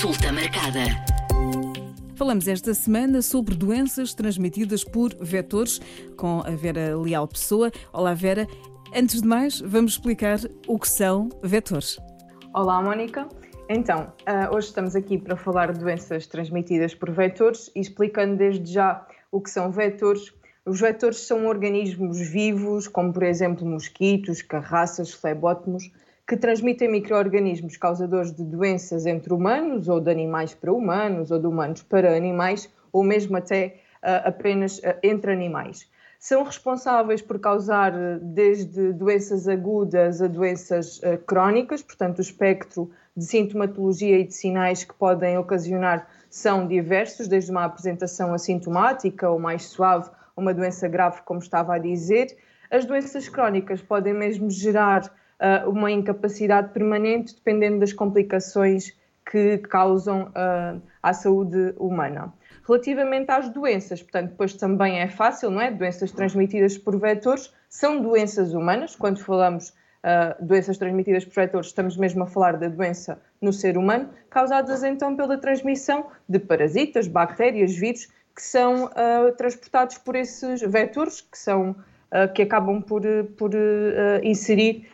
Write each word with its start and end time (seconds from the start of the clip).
Consulta 0.00 0.32
marcada. 0.32 0.80
Falamos 2.16 2.48
esta 2.48 2.72
semana 2.72 3.20
sobre 3.20 3.54
doenças 3.54 4.14
transmitidas 4.14 4.82
por 4.82 5.14
vetores 5.20 5.78
com 6.16 6.40
a 6.40 6.50
Vera 6.52 6.96
Leal 6.96 7.28
Pessoa. 7.28 7.70
Olá, 7.92 8.14
Vera. 8.14 8.46
Antes 8.96 9.20
de 9.20 9.28
mais, 9.28 9.60
vamos 9.60 9.92
explicar 9.92 10.38
o 10.66 10.78
que 10.78 10.88
são 10.88 11.28
vetores. 11.42 11.98
Olá, 12.54 12.80
Mónica. 12.80 13.28
Então, 13.68 14.10
uh, 14.26 14.56
hoje 14.56 14.68
estamos 14.68 14.96
aqui 14.96 15.18
para 15.18 15.36
falar 15.36 15.70
de 15.70 15.80
doenças 15.80 16.26
transmitidas 16.26 16.94
por 16.94 17.10
vetores 17.10 17.70
e 17.76 17.80
explicando 17.80 18.36
desde 18.36 18.72
já 18.72 19.06
o 19.30 19.38
que 19.38 19.50
são 19.50 19.70
vetores. 19.70 20.32
Os 20.64 20.80
vetores 20.80 21.18
são 21.26 21.46
organismos 21.46 22.18
vivos, 22.18 22.88
como 22.88 23.12
por 23.12 23.22
exemplo 23.22 23.66
mosquitos, 23.66 24.40
carraças, 24.40 25.12
flebótomos, 25.12 25.90
que 26.30 26.36
transmitem 26.36 26.88
micro-organismos 26.88 27.76
causadores 27.76 28.32
de 28.32 28.44
doenças 28.44 29.04
entre 29.04 29.34
humanos 29.34 29.88
ou 29.88 29.98
de 29.98 30.12
animais 30.12 30.54
para 30.54 30.72
humanos 30.72 31.32
ou 31.32 31.40
de 31.40 31.46
humanos 31.48 31.82
para 31.82 32.16
animais 32.16 32.70
ou 32.92 33.02
mesmo 33.02 33.36
até 33.36 33.80
uh, 33.96 34.28
apenas 34.28 34.78
uh, 34.78 34.94
entre 35.02 35.32
animais 35.32 35.90
são 36.20 36.44
responsáveis 36.44 37.20
por 37.20 37.40
causar 37.40 37.92
desde 38.20 38.92
doenças 38.92 39.48
agudas 39.48 40.22
a 40.22 40.28
doenças 40.28 40.98
uh, 40.98 41.18
crónicas, 41.26 41.82
portanto, 41.82 42.18
o 42.18 42.20
espectro 42.20 42.92
de 43.16 43.24
sintomatologia 43.24 44.20
e 44.20 44.24
de 44.24 44.32
sinais 44.32 44.84
que 44.84 44.94
podem 44.94 45.36
ocasionar 45.36 46.06
são 46.28 46.64
diversos, 46.64 47.26
desde 47.26 47.50
uma 47.50 47.64
apresentação 47.64 48.32
assintomática 48.32 49.28
ou 49.28 49.40
mais 49.40 49.64
suave, 49.64 50.08
uma 50.36 50.54
doença 50.54 50.86
grave, 50.86 51.22
como 51.24 51.40
estava 51.40 51.74
a 51.74 51.78
dizer. 51.78 52.36
As 52.70 52.84
doenças 52.84 53.28
crónicas 53.28 53.82
podem 53.82 54.14
mesmo 54.14 54.48
gerar 54.48 55.10
uh, 55.40 55.68
uma 55.68 55.90
incapacidade 55.90 56.72
permanente, 56.72 57.34
dependendo 57.34 57.80
das 57.80 57.92
complicações 57.92 58.92
que 59.30 59.58
causam 59.58 60.24
uh, 60.28 60.80
à 61.02 61.12
saúde 61.12 61.74
humana. 61.78 62.32
Relativamente 62.66 63.30
às 63.30 63.48
doenças, 63.48 64.02
portanto, 64.02 64.30
depois 64.30 64.54
também 64.54 65.00
é 65.00 65.08
fácil, 65.08 65.50
não 65.50 65.60
é? 65.60 65.70
Doenças 65.70 66.12
transmitidas 66.12 66.76
por 66.76 66.98
vetores 66.98 67.52
são 67.68 68.00
doenças 68.00 68.52
humanas. 68.52 68.94
Quando 68.94 69.20
falamos 69.20 69.70
uh, 69.70 70.44
doenças 70.44 70.76
transmitidas 70.78 71.24
por 71.24 71.34
vetores, 71.34 71.68
estamos 71.68 71.96
mesmo 71.96 72.24
a 72.24 72.26
falar 72.26 72.56
da 72.56 72.68
doença 72.68 73.20
no 73.40 73.52
ser 73.52 73.76
humano, 73.76 74.10
causadas 74.28 74.82
então 74.82 75.16
pela 75.16 75.38
transmissão 75.38 76.06
de 76.28 76.38
parasitas, 76.38 77.08
bactérias, 77.08 77.74
vírus, 77.74 78.06
que 78.34 78.42
são 78.42 78.84
uh, 78.84 79.32
transportados 79.36 79.98
por 79.98 80.14
esses 80.14 80.60
vetores, 80.60 81.20
que 81.20 81.38
são 81.38 81.70
uh, 81.70 82.32
que 82.32 82.42
acabam 82.42 82.80
por, 82.82 83.02
por 83.36 83.50
inserir 84.22 84.86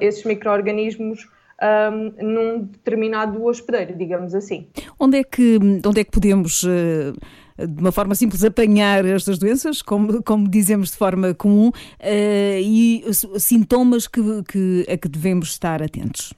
esses 0.00 0.24
micro-organismos 0.24 1.26
um, 1.62 2.24
num 2.24 2.60
determinado 2.62 3.42
hospedeiro, 3.44 3.96
digamos 3.96 4.34
assim. 4.34 4.68
Onde 4.98 5.18
é 5.18 5.24
que, 5.24 5.58
onde 5.84 6.00
é 6.00 6.04
que 6.04 6.10
podemos, 6.10 6.62
uh, 6.62 7.12
de 7.58 7.80
uma 7.80 7.92
forma 7.92 8.14
simples, 8.14 8.44
apanhar 8.44 9.04
estas 9.04 9.38
doenças, 9.38 9.82
como, 9.82 10.22
como 10.22 10.48
dizemos 10.48 10.90
de 10.90 10.96
forma 10.96 11.34
comum, 11.34 11.68
uh, 11.68 11.72
e 12.60 13.04
sintomas 13.38 14.06
que, 14.06 14.20
que, 14.44 14.86
a 14.88 14.96
que 14.96 15.08
devemos 15.08 15.50
estar 15.50 15.82
atentos? 15.82 16.32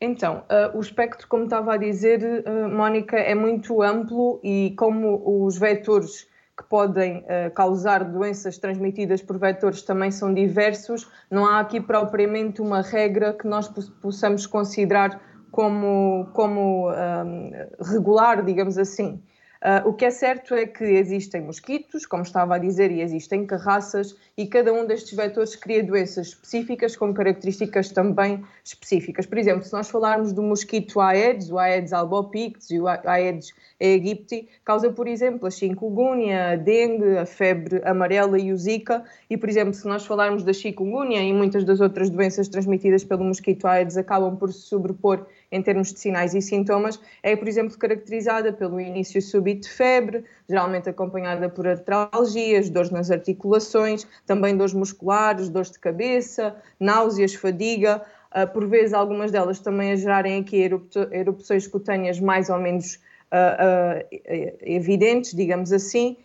Então, 0.00 0.44
uh, 0.50 0.76
o 0.76 0.80
espectro, 0.80 1.28
como 1.28 1.44
estava 1.44 1.74
a 1.74 1.76
dizer, 1.76 2.22
uh, 2.22 2.68
Mónica, 2.74 3.18
é 3.18 3.34
muito 3.34 3.82
amplo 3.82 4.40
e 4.42 4.74
como 4.76 5.44
os 5.44 5.58
vetores 5.58 6.26
que 6.60 6.68
podem 6.68 7.18
uh, 7.20 7.50
causar 7.54 8.04
doenças 8.04 8.58
transmitidas 8.58 9.22
por 9.22 9.38
vetores 9.38 9.80
também 9.80 10.10
são 10.10 10.32
diversos. 10.32 11.10
Não 11.30 11.46
há 11.46 11.58
aqui 11.60 11.80
propriamente 11.80 12.60
uma 12.60 12.82
regra 12.82 13.32
que 13.32 13.46
nós 13.46 13.66
possamos 14.02 14.46
considerar 14.46 15.18
como, 15.50 16.28
como 16.34 16.90
um, 16.90 16.92
ehm, 16.92 17.52
regular, 17.80 18.44
digamos 18.44 18.76
assim. 18.76 19.22
Uh, 19.62 19.88
o 19.88 19.92
que 19.92 20.06
é 20.06 20.10
certo 20.10 20.54
é 20.54 20.64
que 20.66 20.84
existem 20.84 21.42
mosquitos, 21.42 22.06
como 22.06 22.22
estava 22.22 22.54
a 22.54 22.58
dizer, 22.58 22.90
e 22.90 23.02
existem 23.02 23.44
carraças, 23.44 24.16
e 24.36 24.46
cada 24.46 24.72
um 24.72 24.86
destes 24.86 25.14
vetores 25.14 25.54
cria 25.54 25.84
doenças 25.84 26.28
específicas 26.28 26.96
com 26.96 27.12
características 27.12 27.90
também 27.90 28.42
específicas. 28.70 29.26
Por 29.26 29.36
exemplo, 29.36 29.64
se 29.64 29.72
nós 29.72 29.90
falarmos 29.90 30.32
do 30.32 30.42
mosquito 30.42 31.00
Aedes, 31.00 31.50
o 31.50 31.58
Aedes 31.58 31.92
albopictus 31.92 32.70
e 32.70 32.80
o 32.80 32.86
Aedes 32.86 33.52
aegypti, 33.80 34.48
causa, 34.64 34.90
por 34.90 35.08
exemplo, 35.08 35.46
a 35.46 35.50
chikungunya, 35.50 36.50
a 36.50 36.56
dengue, 36.56 37.18
a 37.18 37.26
febre 37.26 37.80
amarela 37.84 38.38
e 38.38 38.52
o 38.52 38.56
zika. 38.56 39.02
E, 39.28 39.36
por 39.36 39.48
exemplo, 39.48 39.74
se 39.74 39.86
nós 39.86 40.06
falarmos 40.06 40.44
da 40.44 40.52
chikungunya 40.52 41.20
e 41.22 41.32
muitas 41.32 41.64
das 41.64 41.80
outras 41.80 42.10
doenças 42.10 42.48
transmitidas 42.48 43.02
pelo 43.02 43.24
mosquito 43.24 43.66
Aedes 43.66 43.96
acabam 43.96 44.36
por 44.36 44.52
se 44.52 44.60
sobrepor 44.60 45.26
em 45.52 45.60
termos 45.60 45.92
de 45.92 45.98
sinais 45.98 46.32
e 46.32 46.40
sintomas, 46.40 47.00
é, 47.22 47.34
por 47.34 47.48
exemplo, 47.48 47.76
caracterizada 47.76 48.52
pelo 48.52 48.80
início 48.80 49.20
súbito 49.20 49.62
de 49.62 49.74
febre, 49.74 50.24
geralmente 50.48 50.88
acompanhada 50.88 51.48
por 51.48 51.66
artralgias, 51.66 52.70
dores 52.70 52.90
nas 52.90 53.10
articulações, 53.10 54.06
também 54.24 54.56
dores 54.56 54.72
musculares, 54.72 55.48
dores 55.48 55.72
de 55.72 55.78
cabeça, 55.80 56.54
náuseas, 56.78 57.34
fadiga, 57.34 58.02
uh, 58.34 58.46
por 58.52 58.66
vezes 58.66 58.92
algumas 58.92 59.30
delas 59.30 59.58
também 59.60 59.92
a 59.92 59.96
gerarem 59.96 60.40
aqui 60.40 60.68
erupções 61.10 61.66
cutâneas 61.66 62.20
mais 62.20 62.48
ou 62.50 62.58
menos 62.58 62.96
uh, 63.32 64.02
uh, 64.02 64.18
evidentes, 64.60 65.34
digamos 65.34 65.72
assim. 65.72 66.16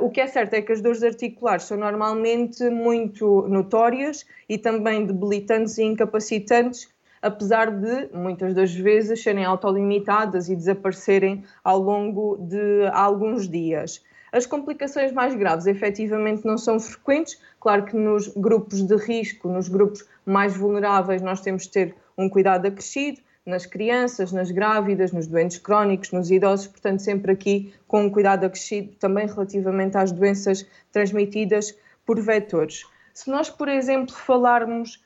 o 0.00 0.10
que 0.10 0.20
é 0.20 0.26
certo 0.26 0.54
é 0.54 0.62
que 0.62 0.72
as 0.72 0.80
dores 0.80 1.02
articulares 1.02 1.64
são 1.64 1.76
normalmente 1.76 2.68
muito 2.70 3.46
notórias 3.48 4.26
e 4.48 4.58
também 4.58 5.06
debilitantes 5.06 5.78
e 5.78 5.84
incapacitantes, 5.84 6.88
apesar 7.22 7.70
de 7.70 8.08
muitas 8.12 8.54
das 8.54 8.74
vezes 8.74 9.22
serem 9.22 9.44
autolimitadas 9.44 10.48
e 10.48 10.56
desaparecerem 10.56 11.44
ao 11.62 11.78
longo 11.78 12.36
de 12.38 12.86
alguns 12.92 13.48
dias. 13.48 14.02
As 14.32 14.46
complicações 14.46 15.12
mais 15.12 15.34
graves 15.34 15.66
efetivamente 15.66 16.44
não 16.44 16.58
são 16.58 16.78
frequentes. 16.80 17.40
Claro 17.60 17.84
que 17.84 17.96
nos 17.96 18.28
grupos 18.28 18.82
de 18.82 18.96
risco, 18.96 19.48
nos 19.48 19.68
grupos 19.68 20.04
mais 20.24 20.56
vulneráveis, 20.56 21.22
nós 21.22 21.40
temos 21.40 21.64
de 21.64 21.70
ter 21.70 21.94
um 22.18 22.28
cuidado 22.28 22.66
acrescido, 22.66 23.20
nas 23.46 23.64
crianças, 23.64 24.32
nas 24.32 24.50
grávidas, 24.50 25.12
nos 25.12 25.28
doentes 25.28 25.58
crónicos, 25.58 26.10
nos 26.10 26.30
idosos, 26.32 26.66
portanto, 26.66 27.00
sempre 27.00 27.30
aqui 27.30 27.72
com 27.86 28.04
um 28.04 28.10
cuidado 28.10 28.44
acrescido 28.44 28.92
também 28.98 29.26
relativamente 29.26 29.96
às 29.96 30.10
doenças 30.10 30.66
transmitidas 30.90 31.72
por 32.04 32.20
vetores. 32.20 32.82
Se 33.14 33.30
nós, 33.30 33.48
por 33.48 33.68
exemplo, 33.68 34.14
falarmos 34.14 35.02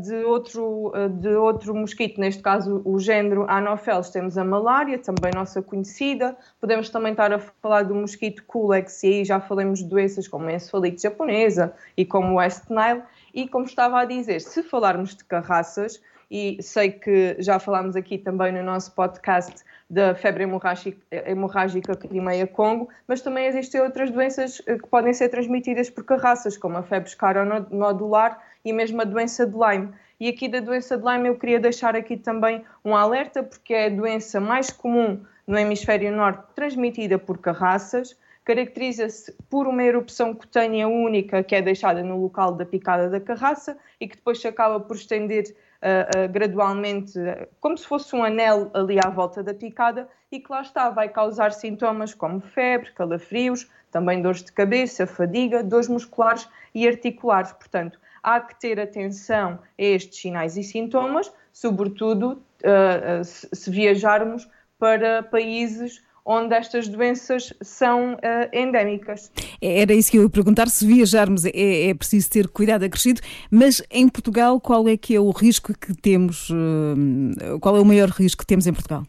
de, 0.00 0.24
outro, 0.24 0.92
uh, 0.94 1.08
de 1.08 1.34
outro 1.34 1.74
mosquito, 1.74 2.20
neste 2.20 2.40
caso 2.40 2.82
o 2.84 2.98
género 2.98 3.46
Anopheles, 3.48 4.10
temos 4.10 4.38
a 4.38 4.44
malária, 4.44 4.98
também 4.98 5.32
nossa 5.32 5.60
conhecida. 5.60 6.36
Podemos 6.60 6.88
também 6.88 7.12
estar 7.12 7.32
a 7.32 7.38
falar 7.38 7.82
do 7.82 7.94
mosquito 7.94 8.44
Culex, 8.46 9.02
e 9.02 9.06
aí 9.08 9.24
já 9.24 9.40
falamos 9.40 9.80
de 9.80 9.86
doenças 9.86 10.28
como 10.28 10.46
a 10.46 10.52
encefalite 10.52 11.02
japonesa 11.02 11.74
e 11.96 12.04
como 12.04 12.34
o 12.34 12.36
West 12.36 12.70
Nile. 12.70 13.02
E 13.34 13.48
como 13.48 13.64
estava 13.64 14.00
a 14.00 14.04
dizer, 14.04 14.40
se 14.40 14.62
falarmos 14.62 15.16
de 15.16 15.24
carraças, 15.24 16.00
e 16.30 16.62
sei 16.62 16.92
que 16.92 17.36
já 17.40 17.58
falámos 17.58 17.96
aqui 17.96 18.16
também 18.16 18.52
no 18.52 18.62
nosso 18.62 18.92
podcast 18.94 19.64
da 19.88 20.14
febre 20.14 20.44
hemorrágica, 20.44 21.00
hemorrágica 21.10 21.96
Crimeia-Congo, 21.96 22.88
mas 23.08 23.20
também 23.20 23.46
existem 23.46 23.80
outras 23.80 24.10
doenças 24.10 24.62
eh, 24.66 24.78
que 24.78 24.86
podem 24.86 25.12
ser 25.12 25.28
transmitidas 25.28 25.90
por 25.90 26.04
carraças, 26.04 26.56
como 26.56 26.76
a 26.76 26.82
febre 26.82 27.08
escaronodular 27.08 28.40
e 28.64 28.72
mesmo 28.72 29.00
a 29.00 29.04
doença 29.04 29.44
de 29.44 29.56
Lyme. 29.56 29.92
E 30.20 30.28
aqui 30.28 30.48
da 30.48 30.60
doença 30.60 30.96
de 30.96 31.04
Lyme 31.04 31.28
eu 31.28 31.36
queria 31.36 31.58
deixar 31.58 31.96
aqui 31.96 32.16
também 32.16 32.64
um 32.84 32.94
alerta, 32.94 33.42
porque 33.42 33.74
é 33.74 33.86
a 33.86 33.88
doença 33.90 34.38
mais 34.38 34.70
comum 34.70 35.20
no 35.44 35.58
hemisfério 35.58 36.12
norte 36.12 36.44
transmitida 36.54 37.18
por 37.18 37.38
carraças, 37.38 38.16
caracteriza-se 38.44 39.34
por 39.48 39.66
uma 39.66 39.82
erupção 39.82 40.32
cutânea 40.32 40.86
única 40.86 41.42
que 41.42 41.56
é 41.56 41.62
deixada 41.62 42.04
no 42.04 42.20
local 42.20 42.52
da 42.52 42.64
picada 42.64 43.08
da 43.10 43.18
carraça 43.18 43.76
e 44.00 44.06
que 44.06 44.16
depois 44.16 44.40
se 44.40 44.46
acaba 44.46 44.78
por 44.78 44.94
estender 44.94 45.44
uh, 45.82 46.28
gradualmente, 46.30 47.18
como 47.60 47.76
se 47.76 47.86
fosse 47.86 48.14
um 48.14 48.22
anel 48.22 48.70
ali 48.74 48.98
à 48.98 49.08
volta 49.08 49.42
da 49.42 49.54
picada, 49.54 50.08
e 50.30 50.38
que 50.38 50.50
lá 50.50 50.62
está, 50.62 50.90
vai 50.90 51.08
causar 51.08 51.52
sintomas 51.52 52.14
como 52.14 52.40
febre, 52.40 52.92
calafrios, 52.92 53.68
também 53.90 54.22
dores 54.22 54.42
de 54.42 54.52
cabeça, 54.52 55.06
fadiga, 55.06 55.62
dores 55.62 55.88
musculares 55.88 56.48
e 56.74 56.86
articulares. 56.86 57.52
Portanto, 57.52 57.98
há 58.22 58.40
que 58.40 58.58
ter 58.60 58.78
atenção 58.78 59.58
a 59.78 59.82
estes 59.82 60.20
sinais 60.20 60.56
e 60.56 60.62
sintomas, 60.62 61.32
sobretudo 61.52 62.42
uh, 62.62 63.24
se 63.24 63.70
viajarmos 63.70 64.48
para 64.78 65.22
países 65.22 66.02
onde 66.30 66.54
estas 66.54 66.86
doenças 66.86 67.52
são 67.60 68.14
uh, 68.14 68.18
endémicas. 68.52 69.32
Era 69.60 69.92
isso 69.92 70.12
que 70.12 70.16
eu 70.16 70.22
ia 70.22 70.30
perguntar, 70.30 70.68
se 70.68 70.86
viajarmos 70.86 71.44
é, 71.44 71.88
é, 71.88 71.94
preciso 71.94 72.30
ter 72.30 72.46
cuidado 72.46 72.84
acrescido, 72.84 73.20
mas 73.50 73.82
em 73.90 74.08
Portugal 74.08 74.60
qual 74.60 74.86
é 74.86 74.96
que 74.96 75.16
é 75.16 75.20
o 75.20 75.30
risco 75.32 75.76
que 75.76 75.92
temos, 75.92 76.48
uh, 76.50 77.58
qual 77.60 77.76
é 77.76 77.80
o 77.80 77.84
maior 77.84 78.08
risco 78.10 78.42
que 78.42 78.46
temos 78.46 78.68
em 78.68 78.72
Portugal? 78.72 79.02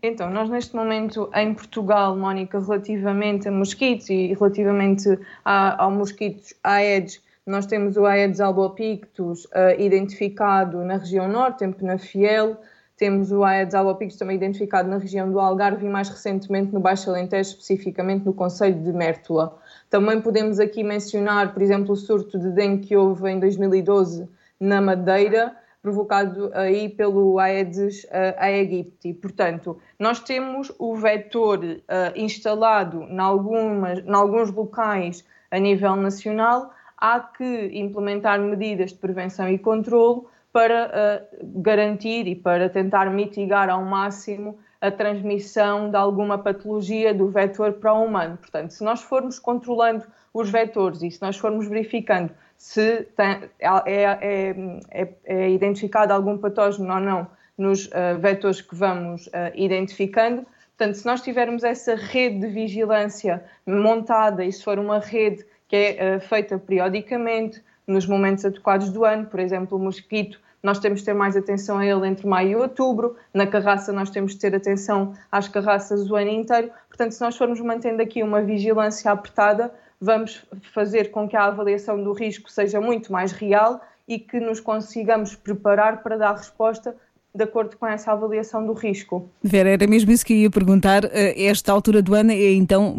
Então, 0.00 0.30
nós 0.30 0.48
neste 0.48 0.76
momento 0.76 1.28
em 1.34 1.52
Portugal, 1.54 2.16
Mónica, 2.16 2.60
relativamente 2.60 3.48
a 3.48 3.52
mosquitos 3.52 4.08
e 4.08 4.28
relativamente 4.28 5.18
a, 5.44 5.82
ao 5.82 5.90
mosquitos 5.90 6.54
Aedes, 6.62 7.20
nós 7.44 7.66
temos 7.66 7.96
o 7.96 8.06
Aedes 8.06 8.40
albopictus 8.40 9.44
uh, 9.46 9.74
identificado 9.76 10.84
na 10.84 10.98
região 10.98 11.28
norte, 11.28 11.64
em 11.64 11.72
Penafiel, 11.72 12.56
temos 13.02 13.32
o 13.32 13.42
Aedes 13.42 13.74
albopictus 13.74 14.16
também 14.16 14.36
identificado 14.36 14.88
na 14.88 14.96
região 14.96 15.28
do 15.28 15.40
Algarve 15.40 15.84
e 15.84 15.88
mais 15.88 16.08
recentemente 16.08 16.72
no 16.72 16.78
Baixo 16.78 17.10
Alentejo, 17.10 17.50
especificamente 17.50 18.24
no 18.24 18.32
Conselho 18.32 18.80
de 18.80 18.92
Mértola. 18.92 19.58
Também 19.90 20.20
podemos 20.20 20.60
aqui 20.60 20.84
mencionar, 20.84 21.52
por 21.52 21.60
exemplo, 21.62 21.94
o 21.94 21.96
surto 21.96 22.38
de 22.38 22.50
dengue 22.50 22.86
que 22.86 22.96
houve 22.96 23.28
em 23.28 23.40
2012 23.40 24.28
na 24.60 24.80
Madeira, 24.80 25.52
provocado 25.82 26.52
aí 26.54 26.90
pelo 26.90 27.40
Aedes 27.40 28.04
uh, 28.04 28.38
aegypti. 28.38 29.12
Portanto, 29.14 29.76
nós 29.98 30.20
temos 30.20 30.72
o 30.78 30.94
vetor 30.94 31.58
uh, 31.58 31.80
instalado 32.14 33.02
em, 33.02 33.18
alguns 33.18 34.52
locais 34.52 35.24
a 35.50 35.58
nível 35.58 35.96
nacional, 35.96 36.70
há 36.96 37.18
que 37.18 37.68
implementar 37.72 38.40
medidas 38.40 38.92
de 38.92 38.98
prevenção 38.98 39.48
e 39.48 39.58
controlo 39.58 40.30
para 40.52 41.28
uh, 41.32 41.62
garantir 41.62 42.26
e 42.26 42.34
para 42.34 42.68
tentar 42.68 43.10
mitigar 43.10 43.70
ao 43.70 43.82
máximo 43.84 44.58
a 44.80 44.90
transmissão 44.90 45.90
de 45.90 45.96
alguma 45.96 46.36
patologia 46.36 47.14
do 47.14 47.28
vetor 47.28 47.74
para 47.74 47.94
o 47.94 48.04
humano. 48.04 48.36
Portanto, 48.36 48.72
se 48.72 48.84
nós 48.84 49.00
formos 49.00 49.38
controlando 49.38 50.04
os 50.34 50.50
vetores 50.50 51.02
e 51.02 51.10
se 51.10 51.22
nós 51.22 51.36
formos 51.36 51.68
verificando 51.68 52.32
se 52.62 53.02
tem, 53.16 53.50
é, 53.58 53.68
é, 53.86 54.56
é, 54.90 55.08
é, 55.24 55.50
identificado 55.50 56.12
algum 56.12 56.38
patógeno 56.38 56.94
ou 56.94 57.00
não 57.00 57.26
nos 57.58 57.86
uh, 57.86 58.18
vetores 58.20 58.60
que 58.60 58.74
vamos 58.74 59.26
uh, 59.26 59.50
identificando, 59.54 60.46
portanto, 60.76 60.94
se 60.94 61.04
nós 61.04 61.20
tivermos 61.22 61.64
essa 61.64 61.96
rede 61.96 62.38
de 62.38 62.46
vigilância 62.46 63.44
montada 63.66 64.44
e 64.44 64.52
se 64.52 64.62
for 64.62 64.78
uma 64.78 65.00
rede 65.00 65.44
que 65.66 65.76
é 65.76 66.16
uh, 66.16 66.20
feita 66.20 66.56
periodicamente, 66.56 67.60
nos 67.92 68.06
momentos 68.06 68.44
adequados 68.44 68.90
do 68.90 69.04
ano, 69.04 69.26
por 69.26 69.38
exemplo, 69.38 69.78
o 69.78 69.80
mosquito, 69.80 70.40
nós 70.62 70.78
temos 70.78 71.00
de 71.00 71.06
ter 71.06 71.14
mais 71.14 71.36
atenção 71.36 71.78
a 71.78 71.86
ele 71.86 72.06
entre 72.06 72.26
maio 72.26 72.50
e 72.50 72.56
outubro, 72.56 73.16
na 73.34 73.46
carraça 73.46 73.92
nós 73.92 74.10
temos 74.10 74.32
de 74.32 74.38
ter 74.38 74.54
atenção 74.54 75.12
às 75.30 75.48
carraças 75.48 76.08
o 76.10 76.16
ano 76.16 76.30
inteiro, 76.30 76.70
portanto, 76.88 77.12
se 77.12 77.20
nós 77.20 77.36
formos 77.36 77.60
mantendo 77.60 78.00
aqui 78.00 78.22
uma 78.22 78.40
vigilância 78.40 79.10
apertada, 79.10 79.72
vamos 80.00 80.44
fazer 80.72 81.10
com 81.10 81.28
que 81.28 81.36
a 81.36 81.46
avaliação 81.46 82.02
do 82.02 82.12
risco 82.12 82.50
seja 82.50 82.80
muito 82.80 83.12
mais 83.12 83.32
real 83.32 83.80
e 84.06 84.18
que 84.18 84.40
nos 84.40 84.60
consigamos 84.60 85.34
preparar 85.34 86.02
para 86.02 86.16
dar 86.16 86.36
resposta 86.36 86.94
de 87.34 87.44
acordo 87.44 87.76
com 87.76 87.86
essa 87.86 88.12
avaliação 88.12 88.66
do 88.66 88.72
risco. 88.72 89.30
Vera, 89.42 89.70
era 89.70 89.86
mesmo 89.86 90.10
isso 90.12 90.24
que 90.24 90.34
ia 90.34 90.50
perguntar. 90.50 91.04
Eh, 91.04 91.46
esta 91.46 91.72
altura 91.72 92.02
do 92.02 92.14
ano, 92.14 92.30
é, 92.30 92.52
então, 92.52 92.94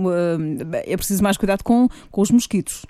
eh, 0.73 0.91
é 0.91 0.97
preciso 0.97 1.23
mais 1.23 1.37
cuidado 1.37 1.63
com, 1.63 1.87
com 2.09 2.21
os 2.21 2.31
mosquitos. 2.31 2.83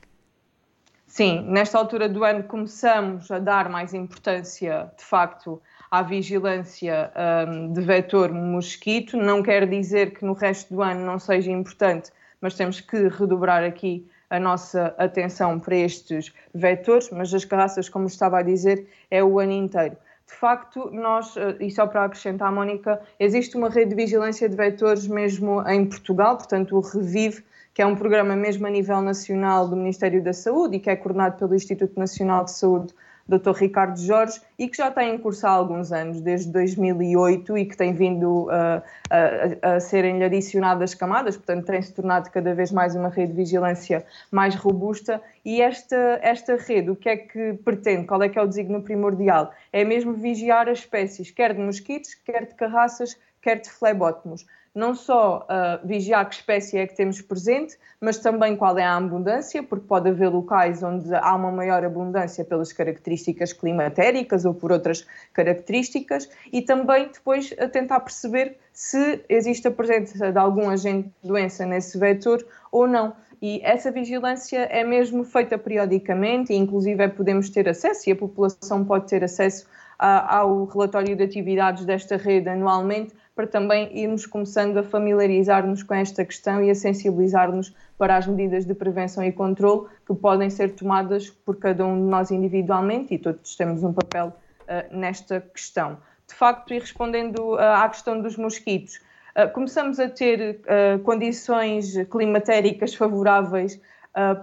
Sim, 1.16 1.46
nesta 1.48 1.78
altura 1.78 2.10
do 2.10 2.24
ano 2.24 2.44
começamos 2.46 3.30
a 3.30 3.38
dar 3.38 3.70
mais 3.70 3.94
importância, 3.94 4.92
de 4.98 5.04
facto, 5.04 5.62
à 5.92 6.02
vigilância 6.02 7.12
um, 7.48 7.72
de 7.72 7.82
vetor 7.82 8.32
mosquito. 8.32 9.16
Não 9.16 9.44
quer 9.44 9.70
dizer 9.70 10.16
que 10.16 10.26
no 10.26 10.34
resto 10.34 10.74
do 10.74 10.82
ano 10.82 11.06
não 11.06 11.20
seja 11.20 11.52
importante, 11.52 12.12
mas 12.42 12.56
temos 12.56 12.82
que 12.82 13.10
redobrar 13.10 13.64
aqui 13.64 14.10
a 14.28 14.40
nossa 14.40 14.96
atenção 14.98 15.60
para 15.60 15.76
estes 15.76 16.34
vetores. 16.52 17.12
Mas 17.12 17.32
as 17.32 17.46
carraças, 17.46 17.88
como 17.88 18.08
estava 18.08 18.40
a 18.40 18.42
dizer, 18.42 18.88
é 19.12 19.24
o 19.24 19.40
ano 19.40 19.52
inteiro. 19.52 19.96
De 20.26 20.34
facto, 20.34 20.90
nós, 20.92 21.38
eh, 21.38 21.58
e 21.60 21.70
só 21.70 21.86
para 21.86 22.06
acrescentar, 22.06 22.52
Mónica, 22.52 23.00
existe 23.20 23.56
uma 23.56 23.70
rede 23.70 23.92
de 23.92 23.96
vigilância 23.96 24.50
de 24.50 24.56
vetores 24.56 25.06
mesmo 25.06 25.62
em 25.70 25.86
Portugal, 25.86 26.38
portanto, 26.38 26.76
o 26.76 26.80
Revive 26.80 27.44
que 27.74 27.82
é 27.82 27.86
um 27.86 27.96
programa 27.96 28.36
mesmo 28.36 28.68
a 28.68 28.70
nível 28.70 29.02
nacional 29.02 29.68
do 29.68 29.76
Ministério 29.76 30.24
da 30.24 30.34
Saúde 30.34 30.78
e 30.78 30.80
que 30.80 30.90
é 30.90 30.96
coordenado 30.96 31.38
pelo 31.38 31.56
Instituto 31.56 32.00
Nacional 32.00 32.46
de 32.46 32.52
Saúde 32.52 32.94
Dr. 33.28 33.52
Ricardo 33.52 33.98
Jorge 34.00 34.42
e 34.60 34.68
que 34.68 34.78
já 34.78 34.90
está 34.90 35.04
em 35.04 35.18
curso 35.18 35.48
há 35.48 35.50
alguns 35.50 35.92
anos, 35.92 36.20
desde 36.20 36.52
2008, 36.52 37.58
e 37.58 37.66
que 37.66 37.76
tem 37.76 37.94
vindo 37.94 38.48
uh, 38.48 38.84
a, 39.10 39.76
a 39.76 39.80
serem-lhe 39.80 40.24
adicionadas 40.24 40.94
camadas, 40.94 41.38
portanto, 41.38 41.66
tem-se 41.66 41.94
tornado 41.94 42.30
cada 42.30 42.54
vez 42.54 42.72
mais 42.72 42.96
uma 42.96 43.10
rede 43.10 43.32
de 43.32 43.38
vigilância 43.38 44.06
mais 44.30 44.56
robusta. 44.56 45.22
E 45.46 45.62
esta, 45.62 46.20
esta 46.22 46.58
rede, 46.58 46.92
o 46.92 46.96
que 46.96 47.10
é 47.10 47.18
que 47.18 47.54
pretende? 47.64 48.06
Qual 48.06 48.22
é 48.22 48.30
que 48.30 48.38
é 48.38 48.42
o 48.42 48.48
designo 48.48 48.82
primordial? 48.82 49.54
É 49.72 49.86
mesmo 49.86 50.14
vigiar 50.14 50.68
as 50.68 50.80
espécies, 50.80 51.32
quer 51.32 51.54
de 51.54 51.62
mosquitos, 51.62 52.14
quer 52.16 52.46
de 52.46 52.56
carraças, 52.56 53.18
quer 53.42 53.60
de 53.60 53.70
flebótomos 53.70 54.46
não 54.74 54.96
só 54.96 55.46
uh, 55.50 55.88
vigiar 55.88 56.28
que 56.28 56.36
espécie 56.36 56.78
é 56.78 56.88
que 56.88 56.96
temos 56.96 57.22
presente, 57.22 57.78
mas 58.02 58.18
também 58.18 58.56
qual 58.56 58.78
é 58.78 58.84
a 58.84 58.98
abundância, 58.98 59.62
porque 59.62 59.86
pode 59.88 60.10
haver 60.10 60.30
locais 60.30 60.82
onde 60.82 61.14
há 61.14 61.36
uma 61.36 61.52
maior 61.52 61.86
abundância 61.86 62.44
pelas 62.44 62.74
características 62.74 63.54
climatéricas 63.54 64.46
ou 64.46 64.54
por 64.54 64.72
outras 64.72 65.06
características, 65.32 66.28
e 66.52 66.62
também 66.62 67.08
depois 67.14 67.54
a 67.60 67.68
tentar 67.68 68.00
perceber 68.00 68.58
se 68.72 69.24
existe 69.30 69.68
a 69.68 69.72
presença 69.72 70.32
de 70.32 70.38
algum 70.40 70.70
agente 70.70 71.10
de 71.22 71.28
doença 71.28 71.66
nesse 71.66 71.98
vetor 71.98 72.44
ou 72.72 72.88
não. 72.88 73.14
E 73.40 73.60
essa 73.62 73.92
vigilância 73.92 74.60
é 74.72 74.84
mesmo 74.84 75.24
feita 75.24 75.58
periodicamente, 75.58 76.54
e 76.54 76.56
inclusive 76.56 77.04
é, 77.04 77.08
podemos 77.08 77.50
ter 77.50 77.70
acesso, 77.70 78.10
e 78.10 78.14
a 78.14 78.16
população 78.16 78.84
pode 78.84 79.08
ter 79.08 79.24
acesso 79.24 79.68
ao 80.04 80.66
relatório 80.66 81.16
de 81.16 81.24
atividades 81.24 81.86
desta 81.86 82.18
rede 82.18 82.50
anualmente, 82.50 83.14
para 83.36 83.48
também 83.48 83.90
irmos 83.98 84.26
começando 84.26 84.78
a 84.78 84.84
familiarizar-nos 84.84 85.82
com 85.82 85.94
esta 85.94 86.24
questão 86.26 86.62
e 86.62 86.70
a 86.70 86.76
sensibilizar-nos 86.76 87.74
para 87.98 88.18
as 88.18 88.28
medidas 88.28 88.66
de 88.66 88.74
prevenção 88.74 89.24
e 89.24 89.32
controle 89.32 89.88
que 90.06 90.14
podem 90.14 90.50
ser 90.50 90.76
tomadas 90.76 91.30
por 91.30 91.58
cada 91.58 91.86
um 91.86 91.96
de 91.96 92.10
nós 92.10 92.32
individualmente 92.32 93.14
e 93.14 93.18
todos 93.18 93.56
temos 93.56 93.84
um 93.84 93.94
papel 93.94 94.34
uh, 94.62 94.96
nesta 94.96 95.40
questão. 95.40 95.98
De 96.28 96.36
facto, 96.36 96.74
e 96.74 96.80
respondendo 96.80 97.54
uh, 97.54 97.60
à 97.60 97.90
questão 97.90 98.22
dos 98.22 98.38
mosquitos, 98.38 98.98
uh, 99.38 99.52
começamos 99.54 100.00
a 100.00 100.10
ter 100.10 100.60
condições 101.04 101.96
climatéricas 102.12 102.94
favoráveis 102.94 103.80